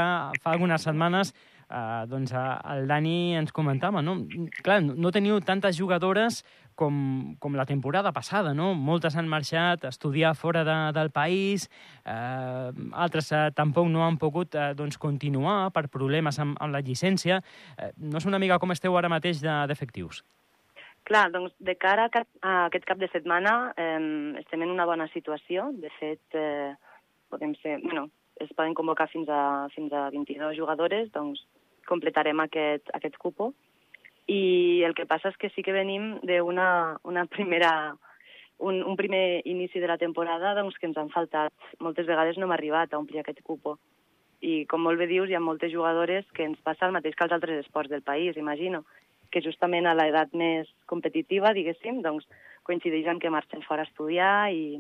fa 0.42 0.52
algunes 0.52 0.84
setmanes 0.84 1.34
eh, 1.70 2.06
doncs, 2.08 2.34
el 2.34 2.88
Dani 2.88 3.36
ens 3.40 3.54
comentava, 3.56 4.02
no? 4.02 4.20
Clar, 4.64 4.82
no 4.86 5.12
teniu 5.12 5.40
tantes 5.46 5.78
jugadores 5.78 6.44
com, 6.78 7.36
com 7.42 7.58
la 7.58 7.66
temporada 7.66 8.14
passada, 8.14 8.54
no? 8.54 8.72
Moltes 8.78 9.18
han 9.18 9.28
marxat 9.28 9.84
a 9.84 9.92
estudiar 9.92 10.36
fora 10.38 10.64
de, 10.68 10.78
del 10.96 11.12
país, 11.12 11.68
eh, 12.06 12.72
altres 12.94 13.32
eh, 13.34 13.48
tampoc 13.58 13.90
no 13.92 14.06
han 14.06 14.20
pogut 14.22 14.56
eh, 14.56 14.72
doncs, 14.78 15.00
continuar 15.02 15.72
per 15.76 15.88
problemes 15.92 16.40
amb, 16.40 16.58
amb 16.62 16.78
la 16.78 16.84
llicència. 16.86 17.42
Eh, 17.78 17.92
no 17.98 18.22
és 18.22 18.30
una 18.30 18.40
mica 18.40 18.60
com 18.62 18.76
esteu 18.76 18.98
ara 18.98 19.12
mateix 19.12 19.42
d'efectius? 19.44 20.24
De, 20.24 20.34
Clar, 21.08 21.30
doncs 21.32 21.54
de 21.64 21.72
cara 21.80 22.10
a, 22.12 22.22
a 22.44 22.54
aquest 22.66 22.84
cap 22.88 23.00
de 23.00 23.08
setmana 23.14 23.72
eh, 23.80 24.00
estem 24.42 24.66
en 24.66 24.74
una 24.74 24.86
bona 24.86 25.08
situació. 25.14 25.70
De 25.80 25.92
fet, 26.02 26.22
eh, 26.36 26.74
podem 27.32 27.54
ser, 27.62 27.78
bueno, 27.84 28.10
es 28.44 28.52
poden 28.54 28.76
convocar 28.78 29.08
fins 29.10 29.30
a, 29.32 29.68
fins 29.74 29.94
a 29.94 30.10
22 30.12 30.58
jugadores, 30.60 31.08
doncs 31.16 31.46
completarem 31.88 32.40
aquest, 32.44 32.92
aquest 32.94 33.18
cupo. 33.18 33.54
I 34.28 34.84
el 34.84 34.94
que 34.94 35.08
passa 35.08 35.32
és 35.32 35.40
que 35.40 35.50
sí 35.56 35.64
que 35.64 35.76
venim 35.76 36.18
d'una 36.28 36.68
una 37.08 37.26
primera 37.32 37.72
un, 38.58 38.82
un 38.84 38.96
primer 38.98 39.42
inici 39.46 39.80
de 39.80 39.88
la 39.88 40.00
temporada 40.02 40.56
doncs, 40.58 40.78
que 40.78 40.88
ens 40.90 40.98
han 40.98 41.14
faltat. 41.14 41.54
Moltes 41.80 42.08
vegades 42.10 42.38
no 42.38 42.48
hem 42.48 42.56
arribat 42.56 42.94
a 42.94 43.00
omplir 43.00 43.22
aquest 43.22 43.44
cupo. 43.46 43.78
I 44.42 44.66
com 44.70 44.84
molt 44.86 45.00
bé 45.00 45.08
dius, 45.10 45.30
hi 45.30 45.38
ha 45.38 45.42
moltes 45.42 45.72
jugadores 45.74 46.26
que 46.34 46.46
ens 46.46 46.60
passa 46.66 46.86
el 46.86 46.94
mateix 46.94 47.16
que 47.16 47.26
als 47.26 47.34
altres 47.34 47.64
esports 47.66 47.90
del 47.90 48.04
país, 48.06 48.38
imagino 48.38 48.84
que 49.32 49.42
justament 49.42 49.88
a 49.88 49.96
l'edat 49.98 50.34
més 50.38 50.70
competitiva, 50.88 51.54
diguéssim, 51.54 52.02
doncs 52.02 52.28
coincideix 52.68 53.08
en 53.12 53.20
que 53.20 53.32
marxen 53.34 53.64
fora 53.66 53.84
a 53.84 53.90
estudiar 53.90 54.52
i, 54.54 54.78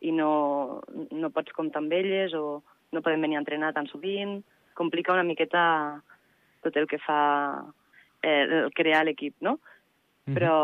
i 0.00 0.12
no, 0.12 0.82
no 1.10 1.30
pots 1.34 1.54
comptar 1.56 1.82
amb 1.82 1.92
elles 1.96 2.34
o 2.34 2.62
no 2.92 3.02
poden 3.02 3.22
venir 3.22 3.38
a 3.38 3.44
entrenar 3.44 3.72
tan 3.76 3.88
sovint. 3.88 4.40
Complica 4.74 5.14
una 5.14 5.26
miqueta 5.26 5.62
tot 6.64 6.76
el 6.76 6.86
que 6.86 6.98
fa 7.02 7.20
eh, 8.22 8.44
el 8.64 8.72
crear 8.76 9.04
l'equip, 9.04 9.36
no? 9.40 9.58
Mm 9.58 10.32
-hmm. 10.32 10.34
Però, 10.34 10.56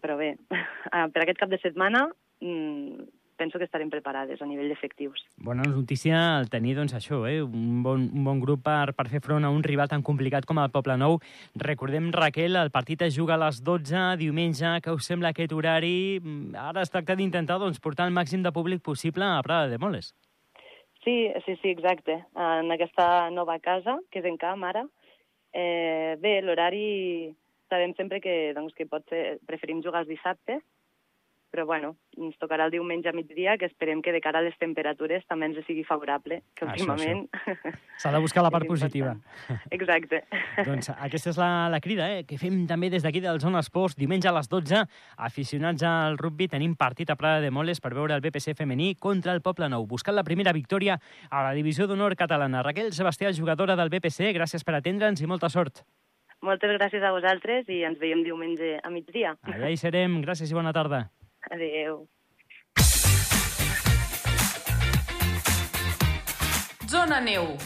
però 0.00 0.16
bé, 0.16 0.36
per 1.12 1.22
aquest 1.22 1.38
cap 1.38 1.48
de 1.48 1.58
setmana 1.58 2.08
mm, 2.40 3.02
penso 3.40 3.56
que 3.56 3.64
estarem 3.64 3.88
preparades 3.88 4.42
a 4.42 4.46
nivell 4.46 4.68
d'efectius. 4.68 5.22
Bona 5.40 5.64
notícia 5.64 6.18
el 6.36 6.50
tenir, 6.52 6.74
doncs, 6.76 6.92
això, 6.92 7.22
eh? 7.24 7.40
un, 7.40 7.80
bon, 7.82 8.02
un 8.12 8.26
bon 8.26 8.40
grup 8.42 8.60
per, 8.66 8.92
per 8.92 9.06
fer 9.08 9.22
front 9.24 9.48
a 9.48 9.50
un 9.50 9.64
rival 9.64 9.88
tan 9.88 10.04
complicat 10.04 10.44
com 10.44 10.60
el 10.60 10.68
Poble 10.74 10.98
Nou. 11.00 11.16
Recordem, 11.56 12.10
Raquel, 12.12 12.58
el 12.60 12.70
partit 12.74 13.00
es 13.08 13.16
juga 13.16 13.38
a 13.38 13.40
les 13.46 13.62
12, 13.64 14.18
diumenge, 14.20 14.74
que 14.84 14.92
us 14.92 15.08
sembla 15.08 15.32
aquest 15.32 15.56
horari? 15.56 16.20
Ara 16.52 16.84
es 16.84 16.92
tracta 16.92 17.16
d'intentar 17.16 17.56
doncs, 17.62 17.80
portar 17.80 18.10
el 18.10 18.12
màxim 18.12 18.44
de 18.44 18.52
públic 18.52 18.84
possible 18.84 19.24
a 19.24 19.40
Prada 19.46 19.72
de 19.72 19.80
Moles. 19.80 20.12
Sí, 21.00 21.32
sí, 21.46 21.56
sí, 21.62 21.72
exacte. 21.72 22.18
En 22.36 22.68
aquesta 22.76 23.30
nova 23.32 23.56
casa, 23.64 23.96
que 24.12 24.20
és 24.20 24.28
en 24.28 24.36
camp 24.36 24.68
ara, 24.68 24.84
eh, 25.52 26.16
bé, 26.20 26.40
l'horari 26.42 27.34
sabem 27.70 27.94
sempre 27.96 28.20
que, 28.20 28.52
doncs, 28.56 28.74
que 28.74 28.88
pot 28.90 29.06
ser, 29.10 29.38
preferim 29.46 29.82
jugar 29.84 30.04
els 30.04 30.10
dissabtes, 30.10 30.62
però 31.50 31.66
bueno, 31.66 31.94
ens 32.16 32.38
tocarà 32.40 32.66
el 32.68 32.72
diumenge 32.74 33.10
a 33.10 33.14
migdia, 33.16 33.56
que 33.58 33.66
esperem 33.66 34.00
que 34.02 34.12
de 34.14 34.20
cara 34.22 34.38
a 34.40 34.44
les 34.46 34.56
temperatures 34.60 35.26
també 35.28 35.48
ens 35.50 35.58
sigui 35.66 35.84
favorable, 35.84 36.40
que 36.54 36.66
últimament... 36.66 37.26
S'ha 38.00 38.12
de 38.14 38.20
buscar 38.22 38.44
la 38.46 38.52
part 38.54 38.68
positiva. 38.70 39.16
Exacte. 39.74 40.22
doncs 40.68 40.92
aquesta 40.94 41.32
és 41.34 41.40
la, 41.40 41.50
la 41.72 41.80
crida, 41.82 42.08
eh? 42.14 42.24
que 42.28 42.38
fem 42.40 42.62
també 42.70 42.90
des 42.92 43.04
d'aquí 43.06 43.22
del 43.24 43.40
Zona 43.42 43.62
Esports, 43.64 43.98
diumenge 43.98 44.30
a 44.30 44.34
les 44.36 44.50
12, 44.50 44.84
aficionats 45.28 45.86
al 45.86 46.18
rugby, 46.20 46.48
tenim 46.48 46.76
partit 46.78 47.10
a 47.10 47.18
Prada 47.20 47.42
de 47.44 47.50
Moles 47.50 47.82
per 47.82 47.94
veure 47.96 48.14
el 48.14 48.24
BPC 48.24 48.54
femení 48.58 48.94
contra 48.94 49.34
el 49.34 49.42
Poble 49.42 49.68
Nou, 49.70 49.86
buscant 49.90 50.16
la 50.16 50.26
primera 50.26 50.54
victòria 50.56 51.00
a 51.30 51.44
la 51.48 51.54
divisió 51.56 51.90
d'honor 51.90 52.16
catalana. 52.18 52.62
Raquel 52.66 52.94
Sebastià, 52.94 53.34
jugadora 53.36 53.76
del 53.76 53.90
BPC, 53.90 54.30
gràcies 54.36 54.64
per 54.66 54.78
atendre'ns 54.78 55.22
i 55.22 55.30
molta 55.30 55.50
sort. 55.50 55.84
Moltes 56.40 56.72
gràcies 56.78 57.02
a 57.04 57.12
vosaltres 57.12 57.68
i 57.68 57.82
ens 57.84 57.98
veiem 58.00 58.22
diumenge 58.24 58.78
a 58.80 58.92
migdia. 58.92 59.34
Allà 59.44 59.68
hi 59.68 59.76
serem. 59.76 60.22
Gràcies 60.24 60.48
i 60.48 60.56
bona 60.56 60.72
tarda. 60.72 61.08
Adéu. 61.48 62.08
Zona 66.90 67.20
Neu. 67.20 67.56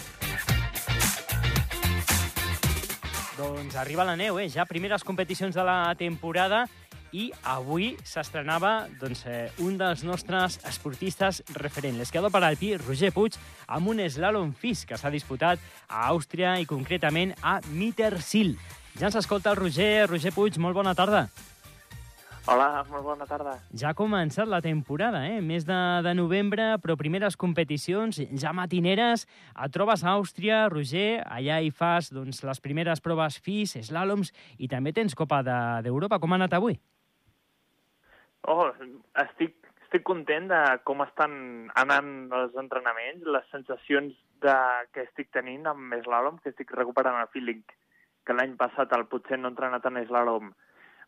Doncs 3.34 3.74
arriba 3.74 4.04
la 4.06 4.14
neu, 4.14 4.38
eh? 4.38 4.46
Ja 4.52 4.66
primeres 4.68 5.02
competicions 5.02 5.56
de 5.56 5.62
la 5.66 5.94
temporada 5.98 6.66
i 7.14 7.28
avui 7.46 7.92
s'estrenava 8.06 8.86
doncs, 9.00 9.24
eh, 9.26 9.50
un 9.62 9.78
dels 9.78 10.04
nostres 10.06 10.58
esportistes 10.66 11.42
referents, 11.54 11.98
l'esquiador 11.98 12.30
paralpí 12.34 12.74
Roger 12.76 13.10
Puig, 13.14 13.38
amb 13.66 13.90
un 13.90 14.02
slalom 14.10 14.52
fis 14.54 14.84
que 14.86 14.98
s'ha 14.98 15.10
disputat 15.14 15.58
a 15.88 16.08
Àustria 16.10 16.58
i 16.60 16.66
concretament 16.66 17.34
a 17.42 17.60
Mittersil. 17.70 18.56
Ja 18.98 19.10
ens 19.10 19.18
escolta 19.18 19.50
el 19.50 19.58
Roger. 19.58 20.06
Roger 20.10 20.34
Puig, 20.34 20.58
molt 20.58 20.74
bona 20.74 20.94
tarda. 20.94 21.28
Hola, 22.44 22.82
molt 22.90 23.06
bona 23.06 23.24
tarda. 23.24 23.54
Ja 23.72 23.94
ha 23.94 23.96
començat 23.96 24.44
la 24.44 24.58
temporada, 24.60 25.22
eh? 25.24 25.38
Mes 25.40 25.64
de, 25.64 25.76
de 26.04 26.10
novembre, 26.12 26.74
però 26.82 26.92
primeres 27.00 27.38
competicions, 27.40 28.18
ja 28.42 28.50
matineres. 28.52 29.24
Et 29.64 29.72
trobes 29.72 30.02
a 30.04 30.12
Àustria, 30.18 30.58
Roger, 30.68 31.22
allà 31.24 31.62
hi 31.64 31.70
fas 31.72 32.10
doncs, 32.12 32.42
les 32.44 32.60
primeres 32.60 33.00
proves 33.00 33.38
FIS, 33.40 33.78
slàloms, 33.88 34.34
i 34.60 34.68
també 34.68 34.92
tens 34.92 35.16
Copa 35.16 35.40
d'Europa. 35.46 36.18
De, 36.18 36.20
com 36.20 36.36
ha 36.36 36.38
anat 36.42 36.58
avui? 36.58 36.76
Oh, 38.52 38.68
estic, 39.24 39.56
estic 39.86 40.04
content 40.04 40.50
de 40.52 40.60
com 40.84 41.00
estan 41.06 41.38
anant 41.80 42.12
els 42.42 42.60
entrenaments, 42.60 43.24
les 43.24 43.48
sensacions 43.56 44.12
de, 44.44 44.58
que 44.92 45.06
estic 45.08 45.32
tenint 45.32 45.64
amb 45.72 45.96
slàlom, 46.04 46.36
que 46.44 46.52
estic 46.52 46.76
recuperant 46.76 47.22
el 47.24 47.32
feeling 47.32 47.64
que 48.24 48.36
l'any 48.36 48.52
passat 48.60 48.92
el 48.96 49.08
potser 49.08 49.40
no 49.40 49.48
he 49.48 49.52
entrenat 49.52 49.88
en 49.88 50.00
slàlom 50.04 50.52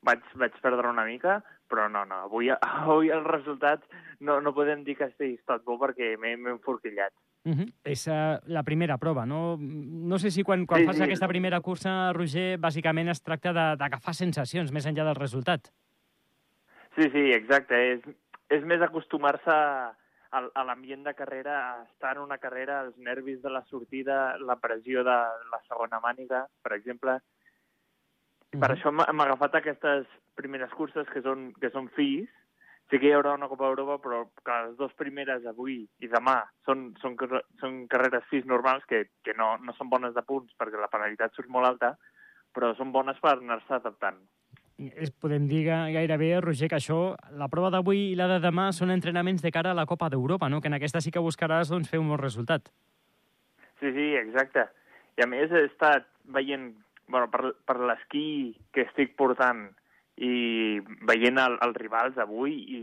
vaig, 0.07 0.25
vaig 0.41 0.57
perdre 0.63 0.91
una 0.91 1.05
mica, 1.05 1.41
però 1.71 1.89
no, 1.91 2.05
no, 2.09 2.23
avui, 2.29 2.51
avui 2.83 3.11
el 3.15 3.25
resultat 3.27 3.85
no, 4.21 4.41
no 4.41 4.55
podem 4.57 4.85
dir 4.87 4.97
que 4.99 5.11
estigui 5.11 5.37
estat 5.41 5.65
bo 5.67 5.79
perquè 5.83 6.15
m'he 6.21 6.37
enforquillat. 6.57 7.13
Uh 7.47 7.55
-huh. 7.55 7.67
És 7.85 8.07
uh, 8.09 8.39
la 8.47 8.65
primera 8.65 8.99
prova, 8.99 9.25
no? 9.25 9.57
No 9.59 10.19
sé 10.19 10.31
si 10.31 10.43
quan, 10.43 10.67
quan 10.67 10.81
sí, 10.81 10.87
fas 10.87 10.97
sí. 10.97 11.03
aquesta 11.03 11.29
primera 11.29 11.61
cursa, 11.61 12.13
Roger, 12.13 12.59
bàsicament 12.59 13.09
es 13.09 13.23
tracta 13.23 13.53
d'agafar 13.53 14.15
sensacions 14.15 14.73
més 14.73 14.87
enllà 14.87 15.05
del 15.05 15.15
resultat. 15.15 15.71
Sí, 16.97 17.11
sí, 17.13 17.31
exacte. 17.33 17.93
És, 17.93 18.01
és 18.49 18.65
més 18.65 18.83
acostumar-se 18.83 19.53
a, 19.53 20.41
a 20.55 20.65
l'ambient 20.65 21.05
de 21.05 21.15
carrera, 21.15 21.55
a 21.71 21.83
estar 21.85 22.17
en 22.17 22.23
una 22.23 22.39
carrera, 22.39 22.81
els 22.81 22.97
nervis 22.99 23.41
de 23.43 23.51
la 23.51 23.63
sortida, 23.71 24.39
la 24.39 24.57
pressió 24.57 25.05
de 25.05 25.17
la 25.53 25.61
segona 25.69 26.01
màniga, 26.01 26.47
per 26.63 26.73
exemple, 26.73 27.21
i 28.55 28.59
per 28.63 28.71
això 28.73 28.93
hem 28.93 29.23
agafat 29.25 29.59
aquestes 29.59 30.07
primeres 30.39 30.73
curses 30.77 31.09
que 31.13 31.23
són, 31.25 31.51
que 31.61 31.71
són 31.75 31.89
fills. 31.97 32.31
Sí 32.87 33.01
que 33.03 33.09
hi 33.09 33.17
haurà 33.17 33.33
una 33.35 33.49
Copa 33.51 33.67
d'Europa, 33.67 33.97
però 33.99 34.21
que 34.47 34.57
les 34.69 34.77
dues 34.79 34.93
primeres 34.95 35.43
avui 35.51 35.81
i 35.99 36.11
demà 36.13 36.37
són, 36.69 36.93
són, 37.03 37.17
són 37.59 37.81
carreres 37.91 38.29
fills 38.31 38.47
normals 38.47 38.87
que, 38.87 39.09
que 39.27 39.35
no, 39.35 39.57
no 39.59 39.75
són 39.75 39.91
bones 39.91 40.15
de 40.15 40.23
punts 40.23 40.55
perquè 40.55 40.79
la 40.79 40.91
penalitat 40.93 41.35
surt 41.35 41.51
molt 41.51 41.67
alta, 41.67 41.97
però 42.55 42.71
són 42.79 42.95
bones 42.95 43.19
per 43.19 43.35
anar-se 43.35 43.75
adaptant. 43.75 44.23
Es, 44.77 45.11
podem 45.11 45.49
dir 45.51 45.65
gairebé, 45.67 46.31
Roger, 46.45 46.69
que 46.71 46.79
això, 46.79 47.01
la 47.35 47.51
prova 47.51 47.73
d'avui 47.75 48.13
i 48.13 48.17
la 48.17 48.29
de 48.35 48.39
demà 48.45 48.69
són 48.77 48.95
entrenaments 48.95 49.43
de 49.43 49.51
cara 49.51 49.73
a 49.73 49.79
la 49.79 49.87
Copa 49.89 50.11
d'Europa, 50.13 50.51
no? 50.53 50.61
que 50.61 50.71
en 50.71 50.79
aquesta 50.79 51.03
sí 51.03 51.11
que 51.11 51.23
buscaràs 51.25 51.73
doncs, 51.73 51.91
fer 51.91 51.99
un 51.99 52.13
bon 52.13 52.21
resultat. 52.23 52.71
Sí, 53.81 53.91
sí, 53.91 54.13
exacte. 54.21 54.69
I 55.17 55.25
a 55.25 55.31
més 55.33 55.51
he 55.51 55.65
estat 55.67 56.07
veient 56.31 56.75
bueno, 57.09 57.31
per, 57.31 57.55
per 57.67 57.79
l'esquí 57.81 58.57
que 58.73 58.87
estic 58.87 59.17
portant 59.17 59.69
i 60.17 60.81
veient 61.09 61.39
el, 61.39 61.59
els 61.65 61.77
rivals 61.77 62.19
avui 62.19 62.57
i 62.79 62.81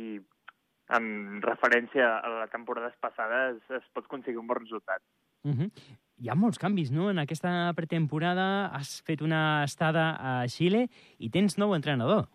en 0.93 1.41
referència 1.41 2.19
a 2.19 2.29
la 2.29 2.47
temporada 2.51 2.91
passada 3.01 3.49
es, 3.51 3.85
pot 3.93 4.05
aconseguir 4.05 4.39
un 4.39 4.47
bon 4.47 4.59
resultat. 4.59 5.01
Uh 5.43 5.51
-huh. 5.51 5.71
Hi 6.17 6.29
ha 6.29 6.35
molts 6.35 6.59
canvis, 6.59 6.91
no? 6.91 7.09
En 7.09 7.19
aquesta 7.19 7.73
pretemporada 7.75 8.67
has 8.67 9.01
fet 9.01 9.21
una 9.21 9.63
estada 9.63 10.15
a 10.19 10.47
Xile 10.47 10.87
i 11.17 11.29
tens 11.29 11.57
nou 11.57 11.73
entrenador. 11.75 12.27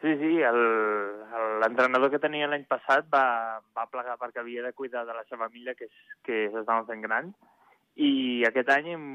Sí, 0.00 0.14
sí, 0.20 0.38
l'entrenador 1.60 2.10
que 2.10 2.20
tenia 2.22 2.46
l'any 2.46 2.64
passat 2.70 3.08
va, 3.10 3.60
va 3.74 3.88
plegar 3.90 4.14
perquè 4.20 4.38
havia 4.38 4.62
de 4.62 4.72
cuidar 4.72 5.04
de 5.06 5.14
la 5.14 5.24
seva 5.24 5.48
família, 5.48 5.74
que, 5.74 5.84
és, 5.84 5.96
que 6.22 6.50
s'estaven 6.52 6.86
fent 6.86 7.02
grans, 7.02 7.34
i 7.98 8.44
aquest 8.46 8.70
any 8.70 8.92
hem, 8.94 9.06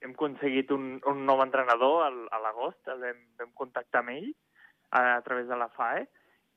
hem 0.00 0.14
aconseguit 0.14 0.70
un, 0.74 1.00
un 1.10 1.24
nou 1.26 1.42
entrenador 1.42 2.04
al, 2.06 2.22
a 2.30 2.38
l'agost, 2.44 2.80
vam, 2.86 3.24
vam 3.40 3.52
contactar 3.58 4.04
amb 4.04 4.14
ell 4.14 4.30
a, 4.90 5.16
a 5.16 5.20
través 5.26 5.48
de 5.50 5.58
la 5.58 5.68
FAE, 5.74 6.06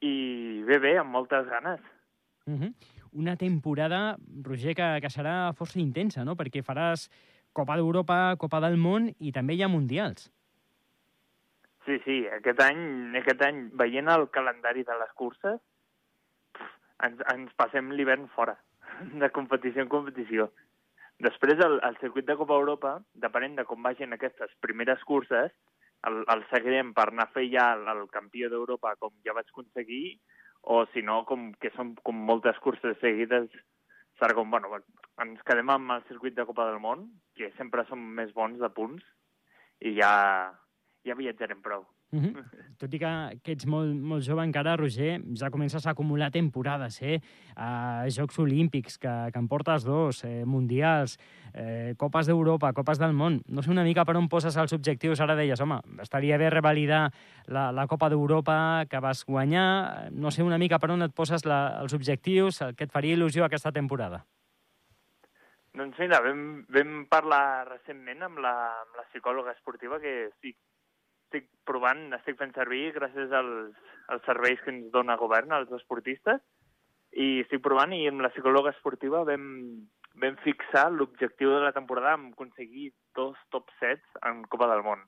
i 0.04 0.16
bé, 0.68 0.80
bé, 0.84 0.98
amb 1.00 1.12
moltes 1.16 1.48
ganes. 1.50 1.82
Uh 2.46 2.60
-huh. 2.60 2.74
Una 3.14 3.36
temporada, 3.38 4.18
Roger, 4.44 4.76
que, 4.76 5.00
que 5.02 5.10
serà 5.10 5.54
força 5.54 5.80
intensa, 5.80 6.24
no? 6.26 6.36
Perquè 6.36 6.62
faràs 6.62 7.10
Copa 7.54 7.76
d'Europa, 7.76 8.36
Copa 8.38 8.60
del 8.60 8.78
Món 8.78 9.14
i 9.20 9.32
també 9.32 9.54
hi 9.54 9.64
ha 9.64 9.68
Mundials. 9.68 10.32
Sí, 11.86 12.00
sí, 12.06 12.28
aquest 12.28 12.60
any, 12.62 13.16
aquest 13.20 13.42
any 13.42 13.70
veient 13.74 14.08
el 14.08 14.30
calendari 14.30 14.84
de 14.84 14.96
les 15.00 15.12
curses, 15.14 15.60
ens, 17.04 17.20
ens 17.34 17.54
passem 17.60 17.92
l'hivern 17.92 18.28
fora, 18.36 18.56
de 19.22 19.30
competició 19.30 19.82
en 19.84 19.90
competició. 19.90 20.50
Després, 21.22 21.60
el, 21.62 21.80
el 21.86 21.98
circuit 22.02 22.26
de 22.26 22.36
Copa 22.40 22.58
Europa, 22.58 22.98
depenent 23.14 23.56
de 23.60 23.66
com 23.70 23.84
vagin 23.84 24.16
aquestes 24.16 24.52
primeres 24.66 25.04
curses, 25.06 25.52
el, 26.10 26.24
el 26.34 26.42
seguirem 26.50 26.92
per 26.98 27.10
anar 27.12 27.28
a 27.30 27.34
fer 27.36 27.46
ja 27.52 27.70
el, 27.78 27.86
el 27.94 28.08
campió 28.12 28.50
d'Europa 28.52 28.96
com 29.00 29.14
ja 29.26 29.36
vaig 29.38 29.52
aconseguir, 29.52 30.18
o 30.64 30.84
si 30.94 31.04
no, 31.04 31.22
com 31.30 31.52
que 31.60 31.72
són 31.76 31.94
com 32.08 32.20
moltes 32.28 32.60
curses 32.64 32.98
seguides, 33.04 33.50
serà 34.20 34.36
com, 34.38 34.50
bueno, 34.52 34.80
ens 35.24 35.42
quedem 35.48 35.70
amb 35.70 35.96
el 35.98 36.06
circuit 36.10 36.36
de 36.36 36.46
Copa 36.50 36.70
del 36.70 36.80
Món, 36.84 37.08
que 37.38 37.52
sempre 37.58 37.86
som 37.90 38.04
més 38.20 38.34
bons 38.36 38.60
de 38.60 38.70
punts, 38.74 39.04
i 39.84 39.96
ja, 40.00 40.14
ja 41.08 41.20
viatjarem 41.20 41.62
prou. 41.64 41.86
Uh 42.14 42.20
-huh. 42.22 42.44
Tot 42.78 42.94
i 42.94 43.00
que, 43.00 43.40
que 43.44 43.54
ets 43.56 43.66
molt, 43.66 43.94
molt 43.96 44.24
jove 44.26 44.44
encara, 44.44 44.76
Roger, 44.76 45.22
ja 45.40 45.50
comences 45.50 45.86
a 45.88 45.92
acumular 45.92 46.30
temporades, 46.32 47.02
eh? 47.02 47.20
Uh, 47.56 48.10
Jocs 48.10 48.40
Olímpics, 48.40 48.98
que, 48.98 49.30
que 49.32 49.40
en 49.40 49.48
portes 49.48 49.84
dos, 49.84 50.24
eh, 50.24 50.44
Mundials, 50.46 51.18
eh, 51.54 51.96
Copes 51.98 52.28
d'Europa, 52.28 52.74
Copes 52.74 53.00
del 53.00 53.14
Món. 53.14 53.42
No 53.48 53.62
sé 53.62 53.72
una 53.72 53.84
mica 53.84 54.06
per 54.06 54.18
on 54.18 54.28
poses 54.30 54.58
els 54.58 54.74
objectius. 54.74 55.22
Ara 55.22 55.36
deies, 55.36 55.60
home, 55.62 55.80
estaria 56.02 56.38
bé 56.38 56.50
revalidar 56.50 57.12
la, 57.48 57.72
la 57.72 57.88
Copa 57.88 58.10
d'Europa 58.10 58.86
que 58.90 59.00
vas 59.00 59.26
guanyar. 59.26 60.12
No 60.12 60.30
sé 60.30 60.44
una 60.44 60.58
mica 60.58 60.80
per 60.80 60.92
on 60.92 61.02
et 61.02 61.14
poses 61.14 61.46
la, 61.46 61.80
els 61.82 61.94
objectius, 61.94 62.62
el 62.62 62.76
que 62.76 62.84
et 62.84 62.92
faria 62.92 63.16
il·lusió 63.16 63.46
aquesta 63.46 63.72
temporada. 63.72 64.26
Doncs 65.74 65.98
mira, 65.98 66.20
vam, 66.22 66.66
vam 66.70 67.06
parlar 67.10 67.66
recentment 67.72 68.22
amb 68.22 68.38
la, 68.38 68.54
amb 68.84 69.00
la 69.00 69.08
psicòloga 69.10 69.56
esportiva 69.56 70.00
que 70.00 70.30
sí, 70.42 70.54
estic 71.34 71.50
provant, 71.66 72.12
estic 72.14 72.38
fent 72.38 72.54
servir 72.54 72.92
gràcies 72.94 73.32
als, 73.34 73.74
als 74.14 74.22
serveis 74.30 74.62
que 74.62 74.70
ens 74.70 74.92
dona 74.94 75.18
govern 75.18 75.52
als 75.52 75.72
esportistes 75.74 76.44
i 77.18 77.42
estic 77.42 77.64
provant 77.66 77.94
i 77.94 78.06
amb 78.10 78.22
la 78.22 78.30
psicòloga 78.30 78.74
esportiva 78.74 79.24
vam, 79.26 79.48
vam 80.22 80.38
fixar 80.46 80.92
l'objectiu 80.92 81.50
de 81.56 81.64
la 81.66 81.74
temporada 81.74 82.14
en 82.20 82.30
aconseguir 82.34 82.92
dos 83.18 83.38
top 83.50 83.74
sets 83.80 84.22
en 84.30 84.44
Copa 84.46 84.70
del 84.70 84.86
Món. 84.86 85.02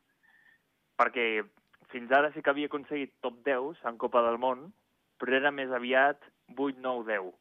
Perquè 0.97 1.43
fins 1.93 2.11
ara 2.11 2.31
sí 2.33 2.41
que 2.41 2.49
havia 2.49 2.71
aconseguit 2.71 3.13
top 3.21 3.41
10 3.45 3.85
en 3.85 4.01
Copa 4.01 4.25
del 4.25 4.41
Món, 4.41 4.71
però 5.21 5.37
era 5.37 5.53
més 5.53 5.69
aviat 5.69 6.25
8, 6.55 6.81
9, 6.81 7.05
10. 7.11 7.33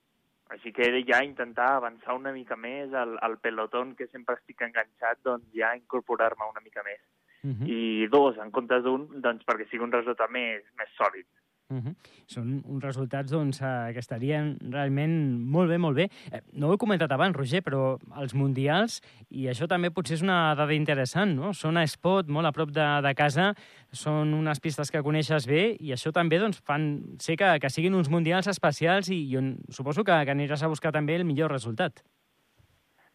Així 0.54 0.72
que 0.76 0.84
era 0.84 1.00
ja 1.08 1.24
intentar 1.24 1.70
avançar 1.78 2.16
una 2.20 2.32
mica 2.32 2.56
més 2.56 2.92
al, 2.92 3.16
al 3.24 3.38
pelotón 3.40 3.96
que 3.96 4.10
sempre 4.12 4.36
estic 4.36 4.60
enganxat, 4.68 5.24
doncs 5.24 5.48
ja 5.56 5.72
incorporar-me 5.76 6.52
una 6.52 6.60
mica 6.60 6.84
més. 6.84 7.00
Uh 7.44 7.50
-huh. 7.50 7.68
I 7.68 8.08
dos, 8.08 8.38
en 8.38 8.50
comptes 8.50 8.82
d'un, 8.82 9.08
doncs 9.20 9.44
perquè 9.44 9.68
sigui 9.68 9.84
un 9.84 9.92
resultat 9.92 10.30
més, 10.30 10.64
més 10.78 10.88
sòlid. 10.96 11.26
Uh 11.70 11.76
-huh. 11.76 11.94
Són 12.26 12.62
uns 12.66 12.84
resultats 12.84 13.30
doncs, 13.30 13.60
eh, 13.62 13.92
que 13.92 13.98
estarien 13.98 14.58
realment 14.70 15.40
molt 15.40 15.68
bé, 15.70 15.78
molt 15.78 15.96
bé. 15.96 16.10
Eh, 16.32 16.40
no 16.52 16.68
ho 16.68 16.74
he 16.74 16.76
comentat 16.76 17.10
abans, 17.12 17.36
Roger, 17.36 17.62
però 17.62 17.98
els 18.20 18.34
mundials, 18.34 19.00
i 19.30 19.46
això 19.46 19.66
també 19.66 19.90
potser 19.90 20.14
és 20.14 20.22
una 20.22 20.54
dada 20.54 20.74
interessant, 20.74 21.34
no? 21.34 21.52
Són 21.52 21.76
a 21.76 21.82
Espot, 21.82 22.28
molt 22.28 22.46
a 22.46 22.52
prop 22.52 22.70
de, 22.70 23.00
de 23.02 23.14
casa, 23.14 23.54
són 23.92 24.34
unes 24.34 24.60
pistes 24.60 24.90
que 24.90 25.02
coneixes 25.02 25.46
bé, 25.46 25.76
i 25.80 25.92
això 25.92 26.12
també 26.12 26.38
doncs, 26.38 26.60
fan 26.60 27.16
ser 27.18 27.36
que, 27.36 27.58
que 27.60 27.70
siguin 27.70 27.94
uns 27.94 28.10
mundials 28.10 28.46
especials 28.46 29.08
i, 29.08 29.30
i 29.30 29.36
on 29.36 29.56
suposo 29.70 30.04
que, 30.04 30.24
que 30.24 30.32
aniràs 30.32 30.62
a 30.62 30.68
buscar 30.68 30.92
també 30.92 31.16
el 31.16 31.24
millor 31.24 31.50
resultat. 31.50 32.04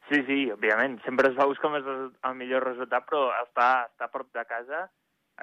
Sí, 0.10 0.24
sí, 0.26 0.38
òbviament. 0.50 0.98
Sempre 1.06 1.30
es 1.30 1.38
va 1.38 1.45
buscar 1.45 1.69
el, 1.78 1.86
el 2.10 2.38
millor 2.38 2.65
resultat, 2.65 3.06
però 3.06 3.28
estar, 3.43 3.89
estar 3.91 4.08
a 4.08 4.13
prop 4.13 4.32
de 4.34 4.45
casa 4.50 4.88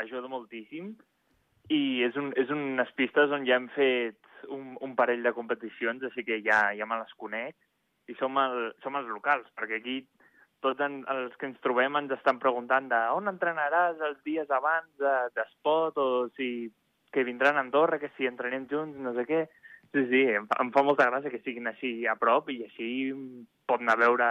ajuda 0.02 0.28
moltíssim. 0.28 0.94
I 1.70 2.02
és, 2.06 2.16
un, 2.18 2.32
és 2.38 2.50
unes 2.50 2.90
pistes 2.98 3.30
on 3.34 3.46
ja 3.46 3.60
hem 3.60 3.68
fet 3.74 4.18
un, 4.50 4.74
un 4.82 4.94
parell 4.98 5.22
de 5.22 5.32
competicions, 5.34 6.02
així 6.06 6.24
que 6.26 6.40
ja, 6.42 6.60
ja 6.78 6.86
me 6.86 6.98
les 6.98 7.14
conec. 7.18 7.54
I 8.10 8.14
som, 8.18 8.34
el, 8.38 8.72
som 8.82 8.98
els 8.98 9.08
locals, 9.10 9.46
perquè 9.58 9.78
aquí 9.78 10.00
tots 10.62 10.82
en, 10.82 11.00
els 11.10 11.34
que 11.38 11.46
ens 11.50 11.62
trobem 11.62 11.98
ens 11.98 12.14
estan 12.16 12.38
preguntant 12.42 12.88
de 12.90 12.98
on 13.14 13.30
entrenaràs 13.30 14.02
els 14.02 14.18
dies 14.26 14.50
abans 14.50 14.88
d'espot 15.34 15.94
de, 15.94 16.02
o 16.02 16.28
si 16.38 16.50
que 17.14 17.24
vindran 17.26 17.56
a 17.56 17.62
Andorra, 17.62 18.00
que 18.02 18.10
si 18.16 18.26
entrenem 18.26 18.66
junts, 18.70 18.98
no 18.98 19.14
sé 19.14 19.26
què. 19.28 19.44
Sí, 19.92 20.06
sí, 20.10 20.22
em 20.34 20.46
fa, 20.48 20.60
em 20.64 20.72
fa 20.74 20.82
molta 20.86 21.06
gràcia 21.10 21.32
que 21.32 21.42
siguin 21.44 21.68
així 21.70 22.06
a 22.06 22.16
prop 22.20 22.50
i 22.50 22.62
així 22.66 22.88
pot 23.66 23.80
anar 23.80 23.96
a 23.96 24.02
veure 24.04 24.30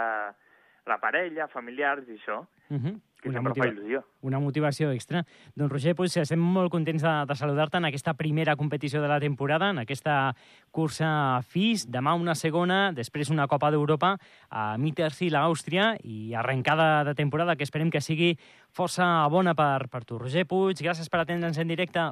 la 0.86 1.00
parella, 1.02 1.48
familiars 1.48 2.08
i 2.08 2.16
això. 2.16 2.46
Uh 2.70 2.76
-huh. 2.76 3.00
Que 3.20 3.30
una, 3.30 3.40
motiva 3.40 3.66
il·lusió. 3.66 4.04
una 4.20 4.38
motivació 4.38 4.92
extra. 4.92 5.24
Doncs, 5.54 5.72
Roger, 5.72 5.94
pues, 5.96 6.16
estem 6.16 6.38
molt 6.38 6.70
contents 6.70 7.02
de, 7.02 7.24
de 7.26 7.34
saludar-te 7.34 7.78
en 7.78 7.86
aquesta 7.86 8.14
primera 8.14 8.54
competició 8.56 9.00
de 9.02 9.08
la 9.08 9.18
temporada, 9.18 9.70
en 9.70 9.78
aquesta 9.78 10.36
cursa 10.70 11.40
FIS. 11.42 11.90
Demà 11.90 12.14
una 12.14 12.34
segona, 12.34 12.92
després 12.92 13.30
una 13.30 13.48
Copa 13.48 13.70
d'Europa 13.70 14.18
a 14.50 14.76
Mittersil, 14.78 15.34
a 15.34 15.44
Àustria, 15.44 15.96
i 16.04 16.34
arrencada 16.34 17.04
de 17.04 17.14
temporada 17.14 17.56
que 17.56 17.64
esperem 17.64 17.90
que 17.90 18.00
sigui 18.00 18.38
força 18.70 19.26
bona 19.28 19.54
per, 19.54 19.88
per 19.88 20.04
tu. 20.04 20.18
Roger 20.18 20.46
Puig, 20.46 20.76
gràcies 20.76 21.08
per 21.08 21.20
atendre'ns 21.20 21.58
en 21.58 21.68
directe. 21.68 22.10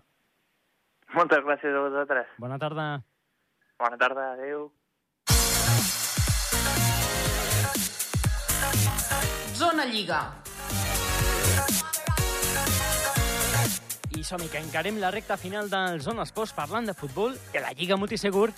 Moltes 1.15 1.45
gràcies 1.45 1.75
a 1.75 1.81
vosaltres. 1.81 2.27
Bona 2.39 2.59
tarda. 2.59 3.05
Bona 3.79 3.97
tarda, 3.99 4.33
adeu. 4.35 4.69
Zona 9.55 9.85
Lliga. 9.85 10.21
I 14.15 14.23
som-hi, 14.23 14.47
que 14.47 14.63
encarem 14.63 15.01
la 15.03 15.11
recta 15.11 15.37
final 15.37 15.67
del 15.73 15.99
Zona 16.07 16.23
Esports 16.23 16.55
parlant 16.55 16.87
de 16.87 16.95
futbol, 16.95 17.35
de 17.51 17.65
la 17.65 17.75
Lliga 17.75 17.99
Multisegur 17.99 18.53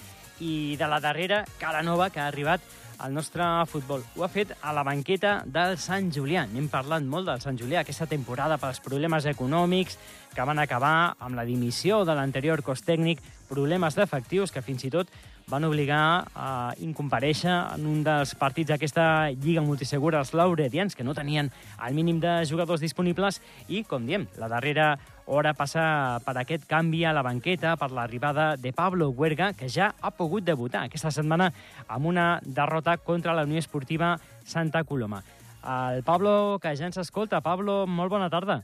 i 0.44 0.76
de 0.76 0.88
la 0.90 1.00
darrera 1.00 1.46
cara 1.57 1.81
nova 1.83 2.11
que 2.12 2.20
ha 2.20 2.29
arribat 2.29 2.61
al 2.98 3.14
nostre 3.14 3.44
futbol. 3.66 4.02
Ho 4.16 4.24
ha 4.24 4.28
fet 4.32 4.52
a 4.61 4.72
la 4.72 4.85
banqueta 4.87 5.42
del 5.46 5.78
Sant 5.78 6.11
Julià. 6.14 6.46
N'hem 6.50 6.68
parlat 6.72 7.04
molt 7.04 7.28
del 7.28 7.40
Sant 7.44 7.59
Julià 7.59 7.82
aquesta 7.82 8.09
temporada 8.11 8.59
pels 8.59 8.82
problemes 8.85 9.26
econòmics 9.26 9.98
que 10.35 10.44
van 10.44 10.59
acabar 10.59 11.16
amb 11.18 11.37
la 11.37 11.46
dimissió 11.48 12.04
de 12.04 12.14
l'anterior 12.16 12.62
cos 12.62 12.85
tècnic, 12.85 13.22
problemes 13.48 13.96
d'efectius 13.96 14.52
que 14.52 14.64
fins 14.64 14.85
i 14.85 14.92
tot 14.92 15.11
van 15.46 15.64
obligar 15.64 16.26
a 16.35 16.74
incompareixer 16.82 17.54
en 17.76 17.87
un 17.87 18.00
dels 18.06 18.35
partits 18.35 18.72
d'aquesta 18.72 19.30
Lliga 19.30 19.62
Multisegura 19.62 20.18
els 20.18 20.35
lauredians, 20.35 20.96
que 20.98 21.06
no 21.06 21.14
tenien 21.14 21.52
el 21.87 21.94
mínim 21.94 22.18
de 22.20 22.40
jugadors 22.50 22.82
disponibles, 22.82 23.38
i, 23.68 23.85
com 23.87 24.06
diem, 24.06 24.26
la 24.40 24.50
darrera 24.50 24.96
hora 25.27 25.53
passa 25.55 26.21
per 26.25 26.37
aquest 26.39 26.67
canvi 26.71 27.05
a 27.05 27.12
la 27.15 27.25
banqueta, 27.27 27.77
per 27.77 27.91
l'arribada 27.93 28.55
de 28.57 28.73
Pablo 28.73 29.11
Huerga, 29.11 29.53
que 29.53 29.69
ja 29.69 29.93
ha 30.01 30.12
pogut 30.15 30.47
debutar 30.47 30.87
aquesta 30.87 31.11
setmana 31.11 31.51
amb 31.89 32.07
una 32.07 32.29
derrota 32.45 32.97
contra 32.97 33.35
la 33.35 33.45
Unió 33.45 33.59
Esportiva 33.59 34.17
Santa 34.45 34.85
Coloma. 34.85 35.23
El 35.67 36.05
Pablo, 36.07 36.59
que 36.62 36.77
ja 36.77 36.87
ens 36.87 36.99
escolta. 37.03 37.43
Pablo, 37.43 37.87
molt 37.87 38.11
bona 38.11 38.31
tarda. 38.31 38.62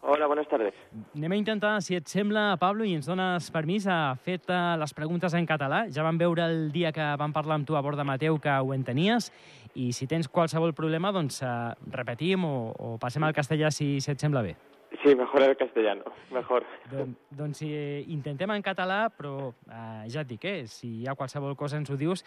Hola, 0.00 0.26
buenas 0.26 0.48
tardes. 0.48 0.72
Anem 1.14 1.34
a 1.34 1.36
intentar, 1.36 1.74
si 1.84 1.94
et 1.94 2.08
sembla, 2.08 2.54
Pablo, 2.56 2.86
i 2.88 2.94
ens 2.96 3.04
dones 3.04 3.50
permís, 3.52 3.84
a 3.84 4.16
fer-te 4.24 4.56
les 4.80 4.94
preguntes 4.96 5.36
en 5.36 5.44
català. 5.44 5.82
Ja 5.92 6.06
vam 6.06 6.16
veure 6.16 6.46
el 6.48 6.70
dia 6.72 6.94
que 6.96 7.10
vam 7.20 7.36
parlar 7.36 7.58
amb 7.60 7.68
tu 7.68 7.76
a 7.76 7.84
bord 7.84 8.00
de 8.00 8.08
Mateu 8.08 8.40
que 8.40 8.56
ho 8.56 8.72
entenies, 8.72 9.28
i 9.76 9.92
si 9.92 10.08
tens 10.08 10.32
qualsevol 10.32 10.72
problema, 10.72 11.12
doncs 11.12 11.42
eh, 11.44 11.52
repetim 11.92 12.48
o, 12.48 12.56
o 12.72 12.96
passem 13.02 13.28
al 13.28 13.36
castellà 13.36 13.68
si, 13.70 13.98
si 14.00 14.14
et 14.14 14.24
sembla 14.24 14.42
bé. 14.48 14.56
Sí, 15.02 15.14
mejor 15.14 15.42
el 15.42 15.56
castellano, 15.56 16.04
mejor. 16.32 16.64
Don, 16.90 17.14
doncs 17.30 17.62
eh, 17.62 18.02
intentem 18.10 18.50
en 18.50 18.62
català, 18.62 19.04
però 19.14 19.52
eh, 19.70 20.08
ja 20.10 20.24
et 20.24 20.28
dic, 20.28 20.44
eh, 20.44 20.66
si 20.66 21.00
hi 21.00 21.06
ha 21.08 21.14
qualsevol 21.14 21.54
cosa 21.56 21.78
ens 21.78 21.92
ho 21.92 21.96
dius. 21.96 22.24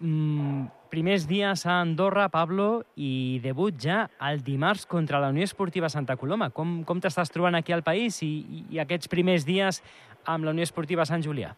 Mm, 0.00 0.70
primers 0.90 1.26
dies 1.28 1.64
a 1.66 1.80
Andorra, 1.82 2.28
Pablo, 2.32 2.84
i 2.96 3.40
debut 3.44 3.76
ja 3.82 4.06
el 4.30 4.40
dimarts 4.46 4.86
contra 4.86 5.20
la 5.20 5.28
Unió 5.34 5.44
Esportiva 5.44 5.90
Santa 5.92 6.16
Coloma. 6.16 6.48
Com, 6.54 6.82
com 6.88 7.02
t'estàs 7.02 7.32
trobant 7.34 7.58
aquí 7.58 7.74
al 7.76 7.84
país 7.86 8.22
i, 8.22 8.32
i 8.70 8.80
aquests 8.80 9.10
primers 9.10 9.46
dies 9.46 9.82
amb 10.24 10.46
la 10.46 10.54
Unió 10.54 10.64
Esportiva 10.64 11.06
Sant 11.08 11.24
Julià? 11.26 11.52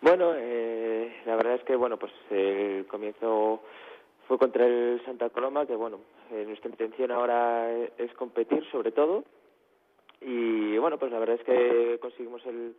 Bueno, 0.00 0.32
eh, 0.36 1.22
la 1.26 1.36
verdad 1.36 1.54
es 1.54 1.64
que 1.64 1.74
bueno, 1.76 1.98
pues 1.98 2.12
el 2.30 2.86
comienzo 2.86 3.62
fue 4.28 4.38
contra 4.38 4.66
el 4.66 5.02
Santa 5.04 5.30
Coloma, 5.30 5.66
que 5.66 5.74
bueno, 5.74 6.00
eh, 6.30 6.44
nuestra 6.46 6.70
intención 6.70 7.10
ahora 7.10 7.72
es 7.98 8.12
competir 8.14 8.64
sobre 8.70 8.92
todo. 8.92 9.24
Y 10.20 10.78
bueno, 10.78 10.98
pues 10.98 11.12
la 11.12 11.18
verdad 11.18 11.36
es 11.36 11.44
que 11.44 11.98
conseguimos 12.00 12.44
el, 12.46 12.74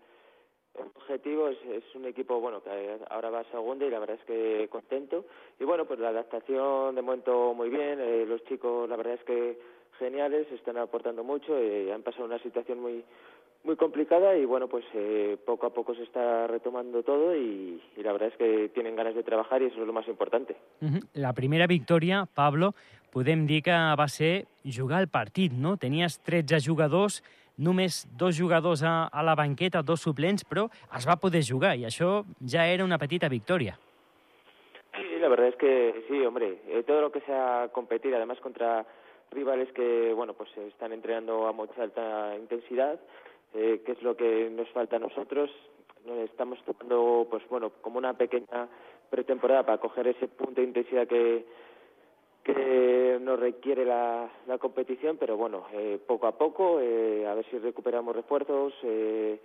objetivo. 0.95 1.47
Es, 1.49 1.57
es, 1.65 1.83
un 1.95 2.05
equipo 2.05 2.39
bueno 2.39 2.61
que 2.61 2.99
ahora 3.09 3.29
va 3.29 3.39
a 3.39 3.51
segunda 3.51 3.85
y 3.85 3.89
la 3.89 3.99
verdad 3.99 4.17
es 4.19 4.25
que 4.25 4.67
contento. 4.69 5.25
Y 5.59 5.63
bueno 5.63 5.85
pues 5.85 5.99
la 5.99 6.09
adaptación 6.09 6.95
de 6.95 7.01
momento 7.01 7.53
muy 7.53 7.69
bien. 7.69 7.99
Eh, 7.99 8.25
los 8.27 8.43
chicos 8.45 8.89
la 8.89 8.95
verdad 8.95 9.15
es 9.15 9.23
que 9.23 9.59
geniales 9.99 10.47
están 10.51 10.77
aportando 10.77 11.23
mucho 11.23 11.57
eh, 11.57 11.91
han 11.91 12.03
pasado 12.03 12.25
una 12.25 12.39
situación 12.39 12.79
muy 12.79 13.03
muy 13.63 13.75
complicada 13.75 14.37
y 14.37 14.45
bueno 14.45 14.67
pues 14.67 14.85
eh, 14.93 15.37
poco 15.45 15.65
a 15.65 15.73
poco 15.73 15.95
se 15.95 16.03
está 16.03 16.47
retomando 16.47 17.01
todo 17.03 17.35
y, 17.35 17.81
la 17.97 18.13
verdad 18.13 18.29
es 18.29 18.37
que 18.37 18.69
tienen 18.69 18.95
ganas 18.95 19.15
de 19.15 19.23
trabajar 19.23 19.61
y 19.61 19.65
eso 19.65 19.81
es 19.81 19.87
lo 19.87 19.91
más 19.91 20.07
importante. 20.07 20.55
La 21.13 21.33
primera 21.33 21.67
victòria 21.67 22.27
Pablo 22.33 22.75
podem 23.17 23.47
dir 23.49 23.63
que 23.65 23.73
va 23.97 24.05
ser 24.13 24.45
jugar 24.69 25.01
el 25.01 25.07
partit 25.09 25.53
no 25.57 25.73
tenies 25.81 26.19
13 26.21 26.59
jugadors 26.61 27.23
només 27.57 28.03
dos 28.13 28.37
jugadors 28.37 28.83
a, 28.85 29.07
a 29.09 29.23
la 29.25 29.33
banqueta, 29.33 29.81
dos 29.81 30.03
suplents, 30.05 30.45
però 30.45 30.67
es 30.93 31.07
va 31.09 31.15
poder 31.17 31.41
jugar 31.41 31.73
i 31.81 31.87
això 31.89 32.21
ja 32.45 32.67
era 32.69 32.85
una 32.85 32.99
petita 33.01 33.29
victòria. 33.33 33.73
Sí, 34.93 35.17
la 35.17 35.29
verdad 35.33 35.47
es 35.47 35.55
que 35.55 36.05
sí, 36.07 36.21
hombre, 36.25 36.59
eh, 36.67 36.83
todo 36.85 37.01
lo 37.01 37.11
que 37.11 37.21
sea 37.21 37.69
competir, 37.73 38.13
además 38.13 38.39
contra 38.39 38.85
rivales 39.31 39.71
que, 39.73 40.13
bueno, 40.13 40.33
pues 40.33 40.55
están 40.69 40.93
entrenando 40.93 41.47
a 41.47 41.53
mucha 41.53 41.81
alta 41.81 42.35
intensidad, 42.37 42.99
eh, 43.55 43.81
que 43.83 43.93
es 43.93 44.01
lo 44.03 44.15
que 44.15 44.51
nos 44.51 44.69
falta 44.69 44.97
a 44.97 44.99
nosotros. 44.99 45.49
Estamos 46.23 46.59
tomando, 46.63 47.25
pues 47.31 47.41
bueno, 47.49 47.71
como 47.81 47.97
una 47.97 48.13
pequeña 48.13 48.69
pretemporada 49.09 49.65
para 49.65 49.79
coger 49.79 50.07
ese 50.07 50.27
punto 50.27 50.61
de 50.61 50.67
intensidad 50.67 51.07
que, 51.07 51.43
que 52.47 53.19
nos 53.21 53.39
requiere 53.39 53.83
la, 53.85 54.29
la 54.47 54.57
competición, 54.57 55.17
pero 55.17 55.35
bueno, 55.35 55.65
eh, 55.73 55.99
poco 56.07 56.27
a 56.27 56.37
poco, 56.37 56.79
eh, 56.79 57.27
a 57.27 57.33
ver 57.33 57.45
si 57.51 57.57
recuperamos 57.57 58.15
refuerzos, 58.15 58.73
eh, 58.83 59.39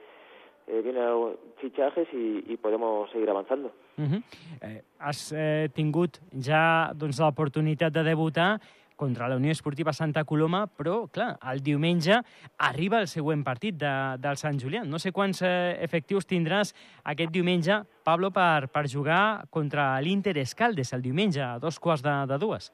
eh, 0.69 0.81
vienen 0.83 1.37
fichajes 1.59 2.07
i, 2.15 2.45
i 2.53 2.57
podemos 2.57 3.11
seguir 3.11 3.31
avançant. 3.31 3.67
Uh 3.67 4.05
-huh. 4.05 4.23
eh, 4.61 4.83
has 4.99 5.33
eh, 5.33 5.69
tingut 5.75 6.21
ja 6.39 6.93
doncs, 6.95 7.19
l'oportunitat 7.19 7.93
de 7.93 8.03
debutar 8.03 8.61
contra 8.97 9.29
la 9.29 9.37
Unió 9.37 9.51
Esportiva 9.51 9.93
Santa 9.93 10.23
Coloma, 10.25 10.69
però, 10.69 11.09
clar, 11.11 11.37
el 11.51 11.61
diumenge 11.61 12.21
arriba 12.59 13.01
el 13.01 13.09
següent 13.09 13.43
partit 13.43 13.75
de, 13.75 14.17
del 14.19 14.37
Sant 14.37 14.61
Julià. 14.61 14.85
No 14.85 14.99
sé 14.99 15.11
quants 15.11 15.43
eh, 15.43 15.77
efectius 15.83 16.27
tindràs 16.27 16.73
aquest 17.03 17.33
diumenge, 17.33 17.83
Pablo, 18.05 18.31
per, 18.31 18.69
per 18.69 18.87
jugar 18.87 19.45
contra 19.51 20.01
l'Inter 20.01 20.39
Escaldes 20.39 20.93
el 20.93 21.03
diumenge 21.03 21.43
a 21.43 21.59
dos 21.59 21.81
quarts 21.81 22.03
de, 22.03 22.27
de 22.27 22.39
dues. 22.39 22.73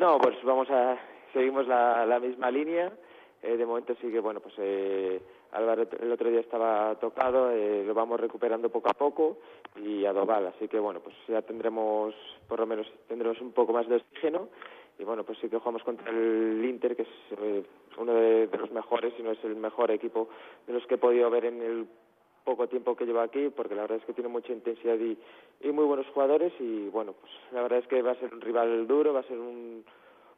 No, 0.00 0.18
pues 0.18 0.42
vamos 0.44 0.66
a 0.70 0.96
seguimos 1.34 1.68
la, 1.68 2.06
la 2.06 2.18
misma 2.18 2.50
línea. 2.50 2.90
Eh, 3.42 3.58
de 3.58 3.66
momento 3.66 3.94
sí 4.00 4.10
que 4.10 4.18
bueno, 4.18 4.40
pues 4.40 4.54
eh, 4.56 5.20
Álvaro 5.52 5.86
el 6.00 6.10
otro 6.10 6.30
día 6.30 6.40
estaba 6.40 6.94
tocado, 6.94 7.50
eh, 7.50 7.84
lo 7.86 7.92
vamos 7.92 8.18
recuperando 8.18 8.70
poco 8.70 8.88
a 8.88 8.94
poco 8.94 9.40
y 9.76 10.06
a 10.06 10.14
Doval, 10.14 10.46
así 10.46 10.68
que 10.68 10.78
bueno, 10.78 11.00
pues 11.00 11.14
ya 11.28 11.42
tendremos 11.42 12.14
por 12.48 12.60
lo 12.60 12.66
menos 12.66 12.90
tendremos 13.08 13.38
un 13.42 13.52
poco 13.52 13.74
más 13.74 13.86
de 13.88 13.96
oxígeno 13.96 14.48
y 14.98 15.04
bueno, 15.04 15.22
pues 15.24 15.38
sí 15.38 15.50
que 15.50 15.58
jugamos 15.58 15.82
contra 15.82 16.10
el 16.10 16.64
Inter, 16.64 16.96
que 16.96 17.02
es 17.02 17.08
eh, 17.38 17.62
uno 17.98 18.14
de, 18.14 18.46
de 18.46 18.58
los 18.58 18.70
mejores, 18.70 19.12
si 19.18 19.22
no 19.22 19.32
es 19.32 19.44
el 19.44 19.56
mejor 19.56 19.90
equipo 19.90 20.30
de 20.66 20.72
los 20.72 20.86
que 20.86 20.94
he 20.94 20.98
podido 20.98 21.28
ver 21.28 21.44
en 21.44 21.60
el 21.60 21.86
poco 22.50 22.66
tiempo 22.66 22.96
que 22.96 23.06
lleva 23.06 23.22
aquí, 23.22 23.48
porque 23.48 23.76
la 23.76 23.82
verdad 23.82 23.98
es 23.98 24.04
que 24.04 24.12
tiene 24.12 24.28
mucha 24.28 24.52
intensidad 24.52 24.96
y, 24.96 25.16
muy 25.70 25.84
buenos 25.84 26.06
jugadores 26.08 26.52
y 26.58 26.88
bueno, 26.88 27.14
pues 27.20 27.32
la 27.52 27.62
verdad 27.62 27.78
es 27.78 27.86
que 27.86 28.02
va 28.02 28.10
a 28.10 28.16
ser 28.16 28.34
un 28.34 28.40
rival 28.40 28.88
duro, 28.88 29.12
va 29.12 29.20
a 29.20 29.28
ser 29.28 29.38
un, 29.38 29.84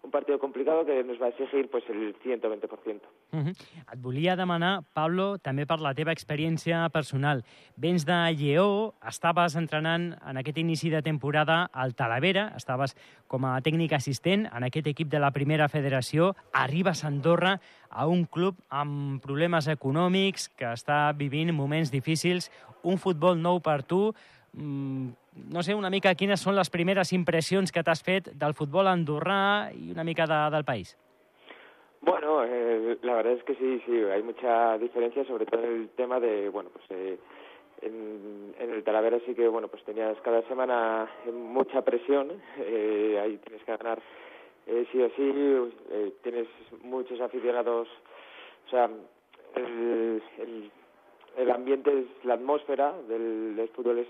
un 0.02 0.10
partido 0.10 0.38
complicado 0.38 0.84
que 0.84 1.04
nos 1.04 1.20
va 1.20 1.28
exigir 1.28 1.70
pues, 1.70 1.84
el 1.88 2.14
120%. 2.18 3.00
Uh 3.32 3.38
-huh. 3.38 3.50
Et 3.92 4.00
volia 4.00 4.36
demanar, 4.36 4.82
Pablo, 4.92 5.38
també 5.38 5.64
per 5.66 5.80
la 5.80 5.94
teva 5.94 6.12
experiència 6.12 6.88
personal. 6.90 7.44
Vens 7.76 8.04
de 8.04 8.34
Lleó, 8.34 8.94
estaves 9.06 9.54
entrenant 9.54 10.18
en 10.26 10.36
aquest 10.36 10.58
inici 10.58 10.90
de 10.90 11.02
temporada 11.02 11.70
al 11.72 11.94
Talavera, 11.94 12.52
estaves 12.56 12.96
com 13.28 13.44
a 13.44 13.60
tècnic 13.60 13.92
assistent 13.92 14.48
en 14.52 14.64
aquest 14.64 14.86
equip 14.86 15.08
de 15.08 15.20
la 15.20 15.30
primera 15.30 15.68
federació, 15.68 16.34
arribes 16.52 17.04
a 17.04 17.06
Andorra 17.06 17.60
a 17.88 18.06
un 18.06 18.24
club 18.24 18.56
amb 18.68 19.22
problemes 19.22 19.68
econòmics, 19.68 20.48
que 20.48 20.66
està 20.66 21.12
vivint 21.12 21.52
moments 21.52 21.90
difícils, 21.90 22.50
un 22.82 22.98
futbol 22.98 23.36
nou 23.40 23.60
per 23.60 23.82
tu, 23.84 24.14
no 24.54 25.62
sé 25.62 25.74
una 25.74 25.90
mica 25.90 26.14
quines 26.14 26.42
són 26.44 26.56
les 26.58 26.70
primeres 26.70 27.12
impressions 27.16 27.72
que 27.72 27.82
t'has 27.82 28.02
fet 28.04 28.28
del 28.36 28.52
futbol 28.52 28.90
andorrà 28.90 29.70
i 29.72 29.90
una 29.92 30.04
mica 30.04 30.26
de, 30.28 30.40
del 30.52 30.64
país. 30.64 30.96
Bueno, 32.02 32.42
eh, 32.44 32.98
la 33.02 33.14
verdad 33.14 33.34
es 33.34 33.44
que 33.44 33.54
sí, 33.54 33.80
sí, 33.86 34.02
hay 34.12 34.22
mucha 34.22 34.76
diferencia, 34.78 35.24
sobre 35.24 35.46
todo 35.46 35.62
en 35.62 35.72
el 35.72 35.88
tema 35.90 36.18
de, 36.20 36.48
bueno, 36.48 36.70
pues 36.74 36.84
eh, 36.90 37.18
en, 37.82 38.54
el 38.58 38.82
Talavera 38.84 39.20
sí 39.26 39.34
que, 39.34 39.46
bueno, 39.48 39.68
pues 39.68 39.84
tenías 39.84 40.16
cada 40.22 40.42
semana 40.48 41.08
mucha 41.32 41.82
presión, 41.82 42.30
eh, 42.58 43.20
ahí 43.22 43.38
tienes 43.38 43.64
que 43.64 43.76
ganar 43.76 44.00
eh, 44.66 44.86
sí 44.90 45.00
o 45.00 45.08
sí, 45.10 45.72
eh, 45.90 46.12
tienes 46.22 46.46
muchos 46.82 47.20
aficionados, 47.20 47.88
o 48.66 48.70
sea, 48.70 48.90
el, 49.56 50.22
el, 51.36 51.50
ambiente, 51.50 52.00
es, 52.00 52.24
la 52.24 52.34
atmósfera 52.34 52.94
del 53.08 53.68
fútbol 53.74 53.98
es 53.98 54.08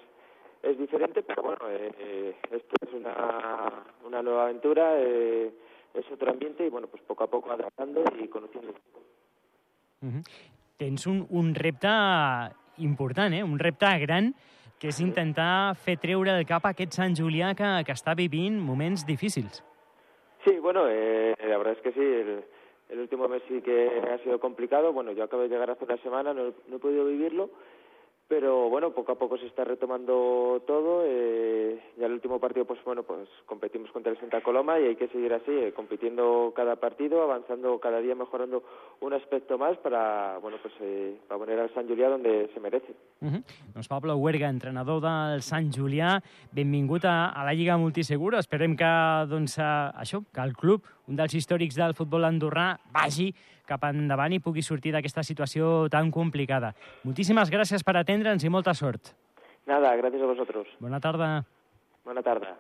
es 0.63 0.79
diferente, 0.79 1.23
pero 1.23 1.43
bueno, 1.43 1.61
eh, 1.69 2.37
esto 2.51 2.77
es 2.87 2.93
una, 2.95 3.85
una 4.05 4.23
nueva 4.23 4.45
aventura, 4.45 4.93
eh, 4.97 5.51
es 5.95 6.11
otro 6.11 6.31
ambiente 6.31 6.65
y 6.65 6.71
bueno, 6.71 6.87
pues 6.87 7.03
poco 7.03 7.25
a 7.25 7.27
poco 7.27 7.51
adaptando 7.51 8.05
y 8.19 8.29
conociendo. 8.29 8.73
Uh 10.01 10.07
-huh. 10.07 10.23
Tens 10.77 11.07
un, 11.07 11.27
un 11.31 11.55
repte 11.55 11.89
important, 12.79 13.35
eh? 13.35 13.43
un 13.43 13.59
repte 13.59 13.99
gran, 13.99 14.35
que 14.79 14.89
és 14.89 14.99
intentar 14.99 15.77
fer 15.79 15.95
treure 16.03 16.33
del 16.33 16.45
cap 16.45 16.65
aquest 16.67 16.93
Sant 16.93 17.15
Julià 17.15 17.55
que, 17.55 17.85
que 17.87 17.93
està 17.95 18.17
vivint 18.19 18.59
moments 18.59 19.07
difícils. 19.07 19.63
Sí, 20.45 20.59
bueno, 20.59 20.89
eh, 20.89 21.37
la 21.39 21.57
verdad 21.57 21.75
es 21.75 21.83
que 21.83 21.93
sí, 21.93 22.01
el, 22.01 22.43
el 22.89 22.99
último 22.99 23.29
mes 23.29 23.43
sí 23.47 23.63
que 23.63 24.03
ha 24.13 24.19
sido 24.25 24.41
complicado, 24.41 24.93
bueno, 24.93 25.13
yo 25.13 25.23
acabo 25.23 25.43
de 25.43 25.49
llegar 25.49 25.71
hace 25.71 25.85
una 25.85 25.97
semana, 25.99 26.35
no, 26.35 26.53
no 26.67 26.77
he 26.77 26.81
podido 26.81 27.05
vivirlo, 27.05 27.51
pero 28.33 28.71
bueno, 28.71 28.95
poco 28.95 29.13
a 29.13 29.19
poco 29.19 29.37
se 29.37 29.45
está 29.45 29.63
retomando 29.63 30.63
todo. 30.67 31.03
Eh, 31.05 31.79
ya 31.99 32.07
el 32.07 32.13
último 32.13 32.41
partido, 32.41 32.65
pues 32.65 32.83
bueno, 32.83 33.03
pues 33.03 33.29
competimos 33.45 33.91
contra 33.91 34.11
el 34.11 34.19
Santa 34.19 34.41
Coloma 34.41 34.81
y 34.81 34.87
hay 34.87 34.97
que 34.97 35.09
seguir 35.09 35.35
así, 35.35 35.51
eh, 35.51 35.75
compitiendo 35.77 36.51
cada 36.57 36.77
partido, 36.77 37.21
avanzando 37.21 37.79
cada 37.79 38.01
día, 38.01 38.15
mejorando 38.15 38.63
un 39.03 39.13
aspecto 39.13 39.59
más 39.59 39.77
para, 39.77 40.39
bueno, 40.39 40.57
pues 40.63 40.73
eh, 40.81 41.19
para 41.29 41.41
poner 41.41 41.59
al 41.59 41.75
Sant 41.75 41.87
Julià 41.87 42.09
donde 42.09 42.49
se 42.55 42.61
merece. 42.61 42.95
Uh 43.21 43.27
-huh. 43.27 43.87
Pablo 43.87 44.17
Huerga, 44.17 44.49
entrenador 44.49 45.03
del 45.03 45.43
Sant 45.43 45.71
Julià, 45.71 46.23
benvingut 46.53 47.05
a, 47.05 47.29
a 47.29 47.45
la 47.45 47.53
Lliga 47.53 47.77
Multisegura. 47.77 48.39
Esperem 48.39 48.75
que, 48.75 48.93
doncs, 49.29 49.59
això, 49.59 50.25
que 50.33 50.41
el 50.41 50.57
club, 50.57 50.81
un 51.09 51.19
dels 51.19 51.35
històrics 51.35 51.79
del 51.79 51.95
futbol 51.99 52.25
andorrà, 52.29 52.77
vagi 52.95 53.33
cap 53.67 53.85
endavant 53.89 54.33
i 54.35 54.41
pugui 54.43 54.63
sortir 54.63 54.93
d'aquesta 54.95 55.25
situació 55.27 55.89
tan 55.93 56.11
complicada. 56.11 56.73
Moltíssimes 57.07 57.51
gràcies 57.51 57.85
per 57.87 57.97
atendre'ns 58.01 58.45
i 58.45 58.51
molta 58.53 58.75
sort. 58.75 59.15
Nada, 59.67 59.95
gracias 59.97 60.23
a 60.23 60.27
vosotros. 60.27 60.69
Bona 60.81 61.01
tarda. 61.01 61.45
Bona 62.05 62.23
tarda. 62.23 62.57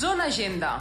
Zona 0.00 0.24
Agenda. 0.24 0.78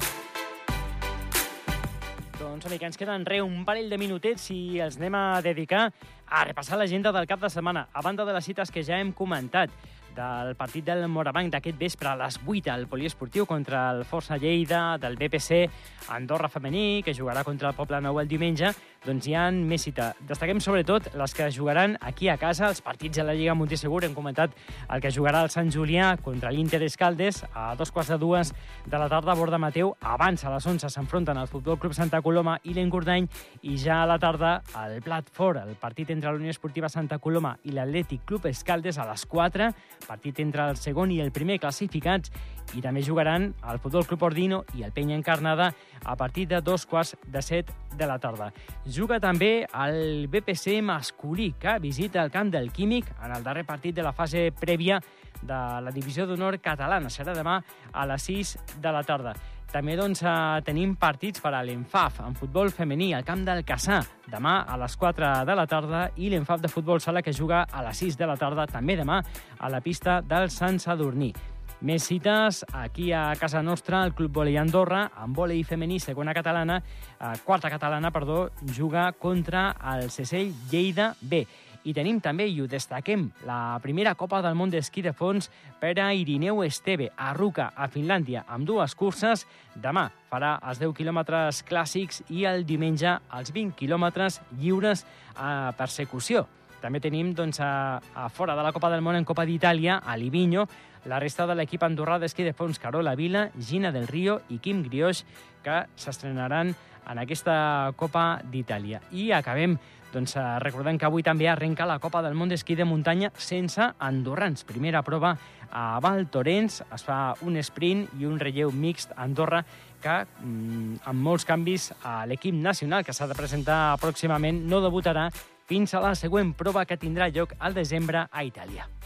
Doncs, 2.40 2.66
amica, 2.70 2.88
ens 2.88 2.96
queden 2.96 3.26
re 3.28 3.42
un 3.44 3.66
parell 3.68 3.90
de 3.92 3.98
minutets 4.00 4.46
i 4.56 4.80
els 4.80 4.96
anem 4.96 5.18
a 5.20 5.42
dedicar 5.44 5.90
a 6.24 6.46
repassar 6.48 6.80
l'agenda 6.80 7.12
del 7.12 7.28
cap 7.28 7.42
de 7.44 7.50
setmana, 7.52 7.90
a 7.92 8.02
banda 8.02 8.24
de 8.24 8.32
les 8.38 8.48
cites 8.48 8.72
que 8.72 8.84
ja 8.88 8.96
hem 8.96 9.12
comentat 9.12 9.74
del 10.16 10.56
partit 10.60 10.86
del 10.86 11.06
Morabanc 11.08 11.52
d'aquest 11.54 11.78
vespre 11.80 12.10
a 12.12 12.16
les 12.20 12.40
8 12.46 12.72
al 12.74 12.88
poliesportiu 12.88 13.46
contra 13.46 13.90
el 13.92 14.06
Força 14.06 14.38
Lleida, 14.38 14.98
del 14.98 15.18
BPC 15.18 15.66
Andorra 16.10 16.50
femení, 16.50 17.02
que 17.04 17.14
jugarà 17.14 17.44
contra 17.44 17.70
el 17.70 17.78
Poble 17.78 18.00
Nou 18.02 18.20
el 18.20 18.28
diumenge, 18.28 18.72
doncs 19.06 19.28
hi 19.30 19.36
han 19.38 19.62
més 19.70 19.86
cita. 19.86 20.12
Destaquem 20.28 20.60
sobretot 20.60 21.12
les 21.16 21.34
que 21.36 21.48
jugaran 21.56 21.96
aquí 22.02 22.28
a 22.30 22.38
casa, 22.38 22.68
els 22.68 22.82
partits 22.82 23.20
de 23.20 23.24
la 23.24 23.36
Lliga 23.38 23.56
Multisegur. 23.56 24.04
Hem 24.04 24.16
comentat 24.18 24.56
el 24.90 25.02
que 25.02 25.12
jugarà 25.14 25.44
el 25.46 25.52
Sant 25.54 25.72
Julià 25.72 26.16
contra 26.24 26.52
l'Inter 26.52 26.82
Escaldes 26.84 27.44
a 27.54 27.74
dos 27.80 27.94
quarts 27.96 28.12
de 28.12 28.18
dues 28.20 28.54
de 28.86 28.98
la 28.98 29.08
tarda 29.10 29.32
a 29.32 29.38
Borda 29.40 29.62
Mateu. 29.62 29.94
Abans, 30.02 30.44
a 30.44 30.54
les 30.56 30.66
11, 30.66 30.90
s'enfronten 30.90 31.38
el 31.38 31.48
Futbol 31.48 31.80
Club 31.80 31.96
Santa 31.96 32.22
Coloma 32.26 32.58
i 32.64 32.76
l'Engordany 32.76 33.30
i 33.62 33.78
ja 33.78 34.02
a 34.04 34.10
la 34.10 34.20
tarda 34.20 34.58
el 34.84 35.00
Plat 35.06 35.30
Fort, 35.32 35.62
el 35.64 35.78
partit 35.80 36.12
entre 36.12 36.32
la 36.32 36.42
Unió 36.42 36.52
Esportiva 36.52 36.90
Santa 36.90 37.20
Coloma 37.20 37.56
i 37.64 37.76
l'Atlètic 37.76 38.26
Club 38.26 38.50
Escaldes 38.52 38.98
a 38.98 39.08
les 39.08 39.26
4 39.30 39.72
partit 40.08 40.40
entre 40.40 40.70
el 40.70 40.78
segon 40.78 41.12
i 41.12 41.20
el 41.24 41.32
primer 41.32 41.60
classificats, 41.60 42.32
i 42.78 42.84
també 42.84 43.02
jugaran 43.02 43.50
el 43.70 43.80
Futbol 43.82 44.06
Club 44.06 44.28
Ordino 44.28 44.64
i 44.78 44.84
el 44.86 44.94
Penya 44.94 45.18
Encarnada 45.18 45.72
a 46.06 46.16
partir 46.16 46.48
de 46.48 46.62
dos 46.62 46.86
quarts 46.86 47.16
de 47.26 47.42
set 47.42 47.72
de 47.98 48.08
la 48.08 48.20
tarda. 48.20 48.52
Juga 48.86 49.20
també 49.20 49.66
el 49.66 50.28
BPC 50.30 50.82
masculí, 50.86 51.54
que 51.60 51.80
visita 51.80 52.24
el 52.24 52.32
camp 52.32 52.52
del 52.54 52.72
Químic 52.72 53.10
en 53.24 53.36
el 53.36 53.44
darrer 53.44 53.66
partit 53.66 53.96
de 53.96 54.06
la 54.06 54.14
fase 54.14 54.52
prèvia 54.54 55.02
de 55.42 55.60
la 55.82 55.92
divisió 55.96 56.28
d'honor 56.28 56.60
catalana. 56.62 57.10
Serà 57.10 57.34
demà 57.34 57.62
a 57.92 58.06
les 58.06 58.28
6 58.30 58.58
de 58.82 58.92
la 58.92 59.04
tarda. 59.04 59.34
També 59.70 59.94
doncs, 59.94 60.24
eh, 60.24 60.62
tenim 60.66 60.96
partits 60.98 61.44
per 61.44 61.52
a 61.54 61.62
l'ENFAF 61.62 62.24
en 62.26 62.34
futbol 62.34 62.72
femení 62.74 63.14
al 63.14 63.24
camp 63.24 63.44
del 63.46 63.62
Cassà 63.64 64.00
demà 64.26 64.64
a 64.66 64.78
les 64.82 64.96
4 64.98 65.46
de 65.46 65.56
la 65.56 65.68
tarda 65.70 66.10
i 66.18 66.30
l'ENFAF 66.30 66.62
de 66.62 66.72
futbol 66.74 67.00
sala 67.00 67.22
que 67.22 67.34
juga 67.34 67.68
a 67.72 67.84
les 67.86 67.98
6 67.98 68.18
de 68.18 68.26
la 68.26 68.36
tarda 68.36 68.66
també 68.66 68.98
demà 68.98 69.22
a 69.60 69.70
la 69.70 69.82
pista 69.82 70.22
del 70.22 70.50
Sant 70.50 70.80
Sadurní. 70.80 71.34
Més 71.82 72.04
cites 72.04 72.66
aquí 72.74 73.14
a 73.14 73.36
casa 73.40 73.62
nostra, 73.64 74.04
el 74.04 74.14
Club 74.14 74.34
Volei 74.36 74.58
Andorra, 74.58 75.12
amb 75.16 75.38
volei 75.38 75.64
femení, 75.64 76.00
segona 76.00 76.34
catalana, 76.34 76.82
eh, 77.20 77.34
quarta 77.46 77.70
catalana, 77.70 78.12
perdó, 78.12 78.50
juga 78.76 79.14
contra 79.14 79.76
el 79.94 80.10
Cesell 80.10 80.52
Lleida 80.72 81.16
B. 81.22 81.46
I 81.88 81.94
tenim 81.96 82.20
també, 82.20 82.48
i 82.52 82.60
ho 82.60 82.68
destaquem, 82.68 83.30
la 83.48 83.80
primera 83.84 84.16
Copa 84.20 84.42
del 84.44 84.58
Món 84.60 84.72
d'esquí 84.74 85.04
de 85.06 85.14
fons 85.16 85.48
per 85.80 85.94
a 86.04 86.10
Irineu 86.14 86.64
Esteve, 86.66 87.10
a 87.16 87.32
Ruca, 87.34 87.70
a 87.76 87.88
Finlàndia, 87.88 88.44
amb 88.48 88.68
dues 88.68 88.96
curses. 89.00 89.46
Demà 89.76 90.10
farà 90.30 90.58
els 90.68 90.82
10 90.82 90.94
quilòmetres 90.98 91.64
clàssics 91.70 92.24
i 92.36 92.44
el 92.50 92.66
diumenge 92.68 93.16
els 93.38 93.54
20 93.56 93.78
quilòmetres 93.80 94.42
lliures 94.60 95.06
a 95.38 95.72
persecució. 95.78 96.46
També 96.80 97.00
tenim 97.04 97.34
doncs, 97.36 97.60
a, 97.64 98.00
a 98.16 98.28
fora 98.30 98.56
de 98.56 98.64
la 98.64 98.72
Copa 98.76 98.92
del 98.92 99.04
Món 99.04 99.16
en 99.16 99.28
Copa 99.28 99.48
d'Itàlia, 99.48 100.02
a 100.04 100.16
Livigno, 100.20 100.68
la 101.08 101.20
resta 101.20 101.46
de 101.48 101.56
l'equip 101.56 101.84
andorrà 101.88 102.18
d'esquí 102.20 102.44
de 102.44 102.54
fons 102.54 102.80
Carola 102.80 103.16
Vila, 103.16 103.48
Gina 103.56 103.92
del 103.96 104.08
Río 104.08 104.42
i 104.52 104.60
Quim 104.60 104.84
Grioix, 104.84 105.24
que 105.64 105.86
s'estrenaran 105.96 106.74
en 107.10 107.20
aquesta 107.20 107.94
Copa 107.98 108.40
d'Itàlia. 108.44 109.02
I 109.12 109.32
acabem 109.36 109.78
doncs, 110.14 110.36
eh, 110.36 110.60
recordem 110.60 110.98
que 110.98 111.06
avui 111.06 111.24
també 111.24 111.48
arrenca 111.50 111.86
la 111.86 112.00
Copa 112.00 112.22
del 112.22 112.34
Món 112.34 112.50
d'Esquí 112.50 112.76
de 112.76 112.86
Muntanya 112.86 113.32
sense 113.38 113.92
andorrans. 114.00 114.64
Primera 114.64 115.04
prova 115.04 115.38
a 115.72 116.00
Val 116.02 116.28
Torrents, 116.30 116.82
es 116.82 117.04
fa 117.06 117.36
un 117.42 117.58
sprint 117.58 118.08
i 118.20 118.26
un 118.26 118.40
relleu 118.40 118.72
mixt 118.72 119.12
a 119.16 119.24
Andorra 119.24 119.64
que, 120.02 120.26
mm, 120.42 121.02
amb 121.06 121.22
molts 121.22 121.46
canvis, 121.46 121.94
a 122.04 122.26
l'equip 122.26 122.56
nacional 122.56 123.04
que 123.04 123.14
s'ha 123.14 123.28
de 123.28 123.36
presentar 123.36 123.98
pròximament 124.00 124.66
no 124.66 124.82
debutarà 124.82 125.30
fins 125.68 125.94
a 125.94 126.00
la 126.00 126.16
següent 126.16 126.54
prova 126.54 126.86
que 126.86 126.98
tindrà 126.98 127.30
lloc 127.30 127.54
al 127.60 127.74
desembre 127.74 128.28
a 128.32 128.44
Itàlia. 128.44 128.99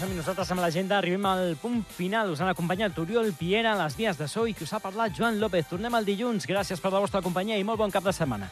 Som 0.00 0.12
nosaltres 0.16 0.48
amb 0.54 0.62
l'agenda, 0.64 0.96
arribem 0.96 1.26
al 1.28 1.56
punt 1.60 1.82
final. 1.92 2.30
Us 2.32 2.40
han 2.40 2.48
acompanyat 2.48 2.96
Oriol 3.02 3.34
Piera, 3.36 3.74
les 3.76 3.98
vies 3.98 4.16
de 4.16 4.28
so 4.32 4.46
i 4.48 4.54
que 4.56 4.64
us 4.64 4.72
ha 4.72 4.80
parlat 4.80 5.12
Joan 5.16 5.36
López. 5.42 5.68
Tornem 5.68 5.98
el 5.98 6.08
dilluns. 6.08 6.48
Gràcies 6.48 6.80
per 6.80 6.94
la 6.94 7.04
vostra 7.04 7.20
companyia 7.20 7.60
i 7.60 7.68
molt 7.68 7.84
bon 7.84 7.92
cap 7.92 8.06
de 8.08 8.16
setmana. 8.16 8.48